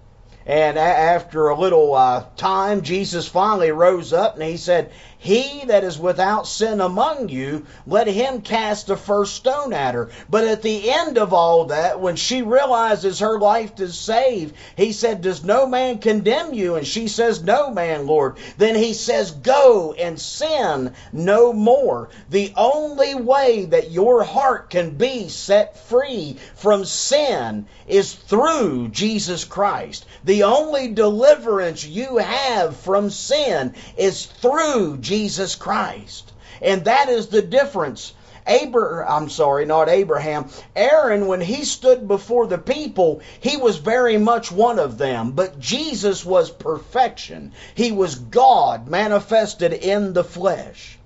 And 0.43 0.79
after 0.79 1.49
a 1.49 1.59
little 1.59 1.93
uh, 1.93 2.25
time, 2.37 2.81
Jesus 2.81 3.27
finally 3.27 3.71
rose 3.71 4.13
up 4.13 4.33
and 4.33 4.43
he 4.43 4.57
said, 4.57 4.91
He 5.23 5.65
that 5.65 5.83
is 5.83 5.99
without 5.99 6.47
sin 6.47 6.81
among 6.81 7.29
you, 7.29 7.67
let 7.85 8.07
him 8.07 8.41
cast 8.41 8.87
the 8.87 8.97
first 8.97 9.35
stone 9.35 9.71
at 9.71 9.93
her. 9.93 10.09
But 10.27 10.45
at 10.45 10.63
the 10.63 10.89
end 10.89 11.19
of 11.19 11.31
all 11.31 11.65
that, 11.65 11.99
when 11.99 12.15
she 12.15 12.41
realizes 12.41 13.19
her 13.19 13.37
life 13.37 13.79
is 13.79 13.95
saved, 13.95 14.55
he 14.75 14.91
said, 14.91 15.21
Does 15.21 15.43
no 15.43 15.67
man 15.67 15.99
condemn 15.99 16.55
you? 16.55 16.73
And 16.73 16.87
she 16.87 17.07
says, 17.07 17.43
No 17.43 17.69
man, 17.69 18.07
Lord. 18.07 18.37
Then 18.57 18.73
he 18.73 18.93
says, 18.95 19.29
Go 19.29 19.93
and 19.93 20.19
sin 20.19 20.95
no 21.13 21.53
more. 21.53 22.09
The 22.31 22.51
only 22.57 23.13
way 23.13 23.65
that 23.65 23.91
your 23.91 24.23
heart 24.23 24.71
can 24.71 24.97
be 24.97 25.29
set 25.29 25.77
free 25.85 26.37
from 26.55 26.83
sin 26.83 27.67
is 27.87 28.11
through 28.11 28.87
Jesus 28.87 29.45
Christ. 29.45 30.07
The 30.23 30.43
only 30.43 30.87
deliverance 30.87 31.85
you 31.85 32.17
have 32.17 32.75
from 32.75 33.11
sin 33.11 33.75
is 33.95 34.25
through 34.25 34.97
Jesus 34.97 35.10
Christ. 35.55 36.31
And 36.61 36.85
that 36.85 37.09
is 37.09 37.27
the 37.27 37.41
difference. 37.41 38.13
Abraham, 38.47 39.05
I'm 39.07 39.29
sorry, 39.29 39.65
not 39.65 39.89
Abraham. 39.89 40.49
Aaron, 40.75 41.27
when 41.27 41.41
he 41.41 41.65
stood 41.65 42.07
before 42.07 42.47
the 42.47 42.57
people, 42.57 43.21
he 43.39 43.57
was 43.57 43.77
very 43.77 44.17
much 44.17 44.51
one 44.51 44.79
of 44.79 44.97
them. 44.97 45.31
But 45.31 45.59
Jesus 45.59 46.25
was 46.25 46.49
perfection. 46.49 47.51
He 47.75 47.91
was 47.91 48.15
God 48.15 48.87
manifested 48.87 49.73
in 49.73 50.13
the 50.13 50.23
flesh. 50.23 50.97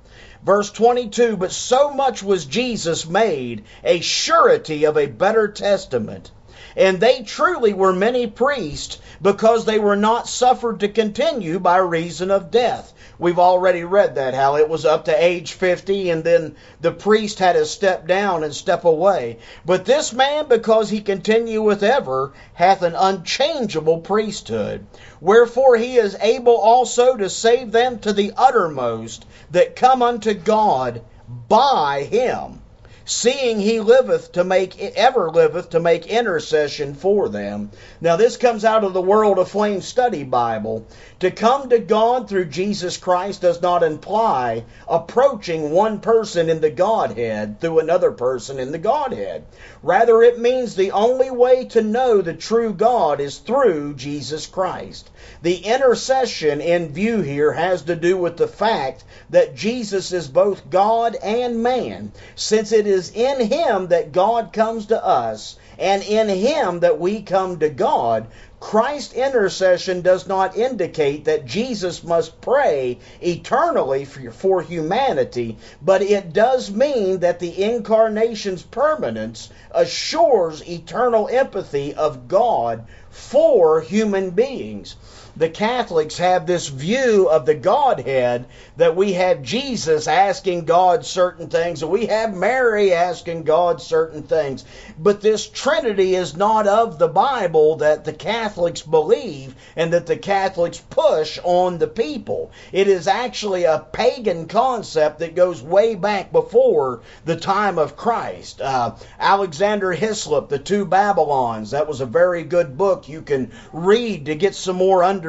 Verse 0.43 0.71
22 0.71 1.37
But 1.37 1.51
so 1.51 1.91
much 1.91 2.21
was 2.21 2.45
Jesus 2.45 3.07
made 3.07 3.63
a 3.83 3.99
surety 4.01 4.85
of 4.85 4.97
a 4.97 5.07
better 5.07 5.47
testament 5.47 6.31
and 6.75 6.99
they 6.99 7.23
truly 7.23 7.73
were 7.73 7.93
many 7.93 8.27
priests 8.27 8.97
because 9.21 9.65
they 9.65 9.79
were 9.79 9.95
not 9.95 10.27
suffered 10.27 10.79
to 10.79 10.87
continue 10.87 11.59
by 11.59 11.77
reason 11.77 12.31
of 12.31 12.51
death. 12.51 12.93
We've 13.17 13.39
already 13.39 13.83
read 13.83 14.15
that, 14.15 14.33
how 14.33 14.57
it 14.57 14.67
was 14.67 14.85
up 14.85 15.05
to 15.05 15.23
age 15.23 15.53
50 15.53 16.09
and 16.09 16.23
then 16.23 16.55
the 16.81 16.91
priest 16.91 17.39
had 17.39 17.53
to 17.53 17.65
step 17.65 18.07
down 18.07 18.43
and 18.43 18.53
step 18.53 18.83
away. 18.83 19.37
But 19.65 19.85
this 19.85 20.11
man, 20.11 20.47
because 20.47 20.89
he 20.89 21.01
continueth 21.01 21.83
ever, 21.83 22.33
hath 22.53 22.81
an 22.81 22.95
unchangeable 22.95 23.99
priesthood. 23.99 24.85
Wherefore 25.21 25.77
he 25.77 25.95
is 25.95 26.17
able 26.21 26.57
also 26.57 27.15
to 27.15 27.29
save 27.29 27.71
them 27.71 27.99
to 27.99 28.11
the 28.11 28.33
uttermost 28.35 29.25
that 29.51 29.75
come 29.75 30.01
unto 30.01 30.33
God 30.33 31.01
by 31.47 32.03
him 32.03 32.61
seeing 33.05 33.59
he 33.59 33.79
liveth 33.79 34.31
to 34.31 34.43
make 34.43 34.79
ever 34.79 35.29
liveth 35.29 35.69
to 35.69 35.79
make 35.79 36.07
intercession 36.07 36.95
for 36.95 37.29
them. 37.29 37.69
Now 38.01 38.15
this 38.15 38.35
comes 38.37 38.65
out 38.65 38.83
of 38.83 38.93
the 38.93 39.01
Word 39.01 39.37
Aflame 39.37 39.81
Study 39.81 40.23
Bible. 40.23 40.87
To 41.19 41.31
come 41.31 41.69
to 41.69 41.79
God 41.79 42.27
through 42.27 42.45
Jesus 42.45 42.97
Christ 42.97 43.41
does 43.41 43.61
not 43.61 43.83
imply 43.83 44.65
approaching 44.87 45.71
one 45.71 45.99
person 45.99 46.49
in 46.49 46.61
the 46.61 46.69
Godhead 46.69 47.61
through 47.61 47.79
another 47.79 48.11
person 48.11 48.59
in 48.59 48.71
the 48.71 48.77
Godhead. 48.77 49.45
Rather, 49.83 50.21
it 50.23 50.39
means 50.39 50.75
the 50.75 50.91
only 50.91 51.29
way 51.29 51.65
to 51.65 51.81
know 51.81 52.21
the 52.21 52.33
true 52.33 52.73
God 52.73 53.19
is 53.19 53.37
through 53.37 53.93
Jesus 53.93 54.47
Christ. 54.47 55.09
The 55.41 55.57
intercession 55.57 56.59
in 56.59 56.91
view 56.91 57.21
here 57.21 57.53
has 57.53 57.83
to 57.83 57.95
do 57.95 58.17
with 58.17 58.37
the 58.37 58.47
fact 58.47 59.03
that 59.29 59.55
Jesus 59.55 60.11
is 60.11 60.27
both 60.27 60.69
God 60.69 61.15
and 61.15 61.61
man, 61.61 62.11
since 62.35 62.71
it 62.71 62.87
is 62.87 62.94
in 63.13 63.39
Him 63.39 63.87
that 63.87 64.11
God 64.11 64.53
comes 64.53 64.85
to 64.87 65.05
us 65.05 65.57
and 65.77 66.01
in 66.03 66.29
Him 66.29 66.79
that 66.79 66.99
we 66.99 67.21
come 67.21 67.59
to 67.59 67.69
God, 67.69 68.27
Christ's 68.61 69.13
intercession 69.13 70.01
does 70.01 70.27
not 70.27 70.57
indicate 70.57 71.25
that 71.25 71.45
Jesus 71.45 72.03
must 72.03 72.39
pray 72.41 72.97
eternally 73.21 74.05
for, 74.05 74.31
for, 74.31 74.61
humanity, 74.61 75.57
but 75.81 76.01
it 76.01 76.33
does 76.33 76.71
mean 76.71 77.19
that 77.19 77.39
the 77.39 77.63
incarnation's 77.63 78.63
permanence 78.63 79.49
assures 79.71 80.67
eternal 80.67 81.27
empathy 81.27 81.93
of 81.93 82.27
God 82.27 82.85
for 83.09 83.81
human 83.81 84.31
beings. 84.31 84.95
The 85.37 85.49
Catholics 85.49 86.17
have 86.17 86.45
this 86.45 86.67
view 86.67 87.27
of 87.29 87.45
the 87.45 87.55
Godhead 87.55 88.45
that 88.77 88.95
we 88.95 89.13
have 89.13 89.41
Jesus 89.41 90.07
asking 90.07 90.65
God 90.65 91.05
certain 91.05 91.49
things 91.49 91.81
and 91.81 91.91
we 91.91 92.05
have 92.05 92.33
Mary 92.33 92.93
asking 92.93 93.43
God 93.43 93.81
certain 93.81 94.23
things. 94.23 94.63
But 94.97 95.19
this 95.19 95.47
Trinity 95.47 96.15
is 96.15 96.37
not 96.37 96.67
of 96.67 96.99
the 96.99 97.09
Bible 97.09 97.77
that 97.77 98.05
the 98.05 98.13
Catholics 98.13 98.81
believe 98.81 99.55
and 99.75 99.91
that 99.91 100.05
the 100.05 100.15
Catholics 100.15 100.81
push 100.89 101.37
on 101.43 101.79
the 101.79 101.87
people. 101.87 102.51
It 102.71 102.87
is 102.87 103.07
actually 103.07 103.65
a 103.65 103.85
pagan 103.91 104.47
concept 104.47 105.19
that 105.19 105.35
goes 105.35 105.61
way 105.61 105.95
back 105.95 106.31
before 106.31 107.01
the 107.25 107.35
time 107.35 107.77
of 107.77 107.97
Christ. 107.97 108.61
Uh, 108.61 108.95
Alexander 109.19 109.91
Hislop, 109.91 110.47
The 110.47 110.59
Two 110.59 110.85
Babylons, 110.85 111.71
that 111.71 111.87
was 111.87 111.99
a 111.99 112.05
very 112.05 112.43
good 112.43 112.77
book 112.77 113.09
you 113.09 113.21
can 113.21 113.51
read 113.73 114.27
to 114.27 114.35
get 114.35 114.55
some 114.55 114.77
more 114.77 115.03
understanding. 115.03 115.24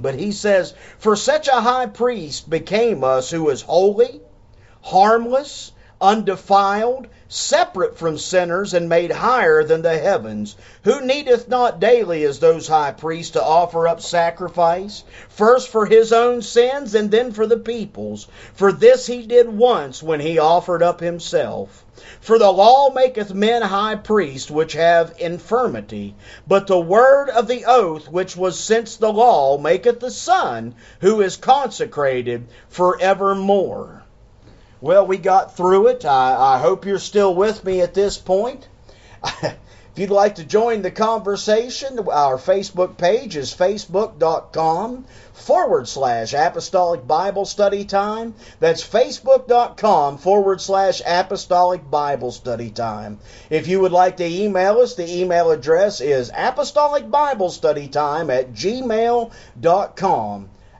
But 0.00 0.14
he 0.14 0.32
says, 0.32 0.74
For 0.98 1.16
such 1.16 1.48
a 1.48 1.60
high 1.60 1.86
priest 1.86 2.48
became 2.48 3.02
us 3.02 3.30
who 3.30 3.48
is 3.48 3.62
holy, 3.62 4.20
harmless, 4.82 5.72
undefiled, 6.00 7.08
separate 7.30 7.98
from 7.98 8.16
sinners, 8.16 8.72
and 8.72 8.88
made 8.88 9.12
higher 9.12 9.62
than 9.62 9.82
the 9.82 9.98
heavens, 9.98 10.56
who 10.84 10.98
needeth 11.02 11.46
not 11.46 11.78
daily 11.78 12.24
as 12.24 12.38
those 12.38 12.66
high 12.66 12.90
priests 12.90 13.32
to 13.32 13.42
offer 13.42 13.86
up 13.86 14.00
sacrifice, 14.00 15.04
first 15.28 15.68
for 15.68 15.84
his 15.84 16.10
own 16.10 16.40
sins 16.40 16.94
and 16.94 17.10
then 17.10 17.30
for 17.30 17.46
the 17.46 17.58
people's. 17.58 18.26
For 18.54 18.72
this 18.72 19.06
he 19.06 19.26
did 19.26 19.46
once 19.46 20.02
when 20.02 20.20
he 20.20 20.38
offered 20.38 20.82
up 20.82 21.00
himself. 21.00 21.84
For 22.20 22.38
the 22.38 22.50
law 22.50 22.90
maketh 22.90 23.34
men 23.34 23.60
high 23.60 23.96
priests 23.96 24.50
which 24.50 24.72
have 24.72 25.14
infirmity, 25.18 26.14
but 26.46 26.66
the 26.66 26.80
word 26.80 27.28
of 27.28 27.46
the 27.46 27.66
oath 27.66 28.08
which 28.08 28.36
was 28.36 28.58
since 28.58 28.96
the 28.96 29.12
law 29.12 29.58
maketh 29.58 30.00
the 30.00 30.10
Son, 30.10 30.74
who 31.00 31.20
is 31.20 31.36
consecrated 31.36 32.46
for 32.68 32.98
evermore. 33.00 34.04
Well, 34.80 35.08
we 35.08 35.18
got 35.18 35.56
through 35.56 35.88
it. 35.88 36.04
I, 36.04 36.54
I 36.54 36.58
hope 36.58 36.86
you're 36.86 37.00
still 37.00 37.34
with 37.34 37.64
me 37.64 37.80
at 37.80 37.94
this 37.94 38.16
point. 38.16 38.68
if 39.42 39.56
you'd 39.96 40.10
like 40.10 40.36
to 40.36 40.44
join 40.44 40.82
the 40.82 40.92
conversation, 40.92 41.98
our 41.98 42.38
Facebook 42.38 42.96
page 42.96 43.34
is 43.36 43.52
facebook.com 43.52 45.04
forward 45.32 45.88
slash 45.88 46.32
apostolic 46.32 47.04
Bible 47.08 47.44
study 47.44 47.84
time. 47.84 48.34
That's 48.60 48.86
facebook.com 48.86 50.18
forward 50.18 50.60
slash 50.60 51.02
apostolic 51.04 51.90
Bible 51.90 52.30
study 52.30 52.70
time. 52.70 53.18
If 53.50 53.66
you 53.66 53.80
would 53.80 53.90
like 53.90 54.18
to 54.18 54.24
email 54.24 54.78
us, 54.78 54.94
the 54.94 55.12
email 55.12 55.50
address 55.50 56.00
is 56.00 56.30
apostolic 56.32 57.10
Bible 57.10 57.50
study 57.50 57.88
time 57.88 58.30
at 58.30 58.52
gmail.com 58.52 59.30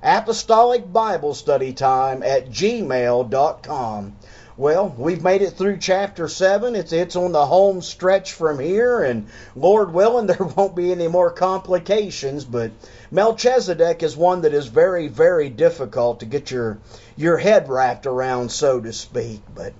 apostolic 0.02 0.92
Bible 0.92 1.34
study 1.34 1.72
time 1.72 2.22
at 2.22 2.50
gmail.com. 2.50 4.16
Well, 4.58 4.92
we've 4.98 5.22
made 5.22 5.42
it 5.42 5.52
through 5.52 5.76
chapter 5.76 6.26
7. 6.26 6.74
It's, 6.74 6.92
it's 6.92 7.14
on 7.14 7.30
the 7.30 7.46
home 7.46 7.80
stretch 7.80 8.32
from 8.32 8.58
here, 8.58 9.00
and 9.04 9.28
Lord 9.54 9.94
willing, 9.94 10.26
there 10.28 10.36
won't 10.56 10.74
be 10.74 10.90
any 10.90 11.06
more 11.06 11.30
complications. 11.30 12.44
But 12.44 12.72
Melchizedek 13.12 14.02
is 14.02 14.16
one 14.16 14.42
that 14.42 14.54
is 14.54 14.66
very, 14.66 15.06
very 15.06 15.48
difficult 15.48 16.20
to 16.20 16.26
get 16.26 16.50
your, 16.50 16.78
your 17.16 17.38
head 17.38 17.68
wrapped 17.68 18.06
around, 18.06 18.50
so 18.50 18.80
to 18.80 18.92
speak. 18.92 19.42
But 19.54 19.74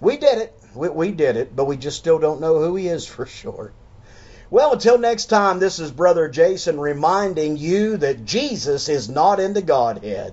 we 0.00 0.16
did 0.16 0.38
it. 0.38 0.58
We, 0.74 0.88
we 0.88 1.10
did 1.12 1.36
it, 1.36 1.54
but 1.54 1.66
we 1.66 1.76
just 1.76 1.98
still 1.98 2.18
don't 2.18 2.40
know 2.40 2.60
who 2.60 2.76
he 2.76 2.88
is 2.88 3.06
for 3.14 3.26
sure. 3.26 3.72
Well, 4.54 4.74
until 4.74 4.98
next 4.98 5.24
time, 5.24 5.58
this 5.58 5.80
is 5.80 5.90
Brother 5.90 6.28
Jason 6.28 6.78
reminding 6.78 7.56
you 7.56 7.96
that 7.96 8.24
Jesus 8.24 8.88
is 8.88 9.08
not 9.08 9.40
in 9.40 9.52
the 9.52 9.60
Godhead. 9.60 10.32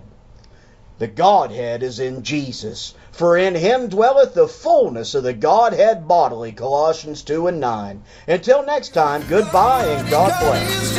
The 0.99 1.07
Godhead 1.07 1.81
is 1.81 1.99
in 1.99 2.21
Jesus. 2.21 2.93
For 3.11 3.35
in 3.35 3.55
him 3.55 3.89
dwelleth 3.89 4.35
the 4.35 4.47
fullness 4.47 5.15
of 5.15 5.23
the 5.23 5.33
Godhead 5.33 6.07
bodily. 6.07 6.51
Colossians 6.51 7.23
2 7.23 7.47
and 7.47 7.59
9. 7.59 8.03
Until 8.27 8.63
next 8.63 8.89
time, 8.89 9.23
goodbye 9.27 9.85
and 9.85 10.07
God 10.07 10.39
bless. 10.39 10.91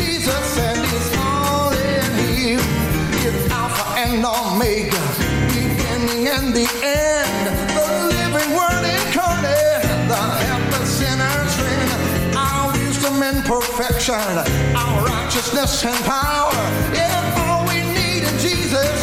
perfection, 13.76 14.14
our 14.76 15.04
righteousness 15.04 15.85
and 15.85 16.04
power. 16.04 16.52
Yeah, 16.92 17.35
all 17.48 17.66
we 17.66 17.82
need 17.82 18.22
is 18.22 18.42
Jesus. 18.42 19.01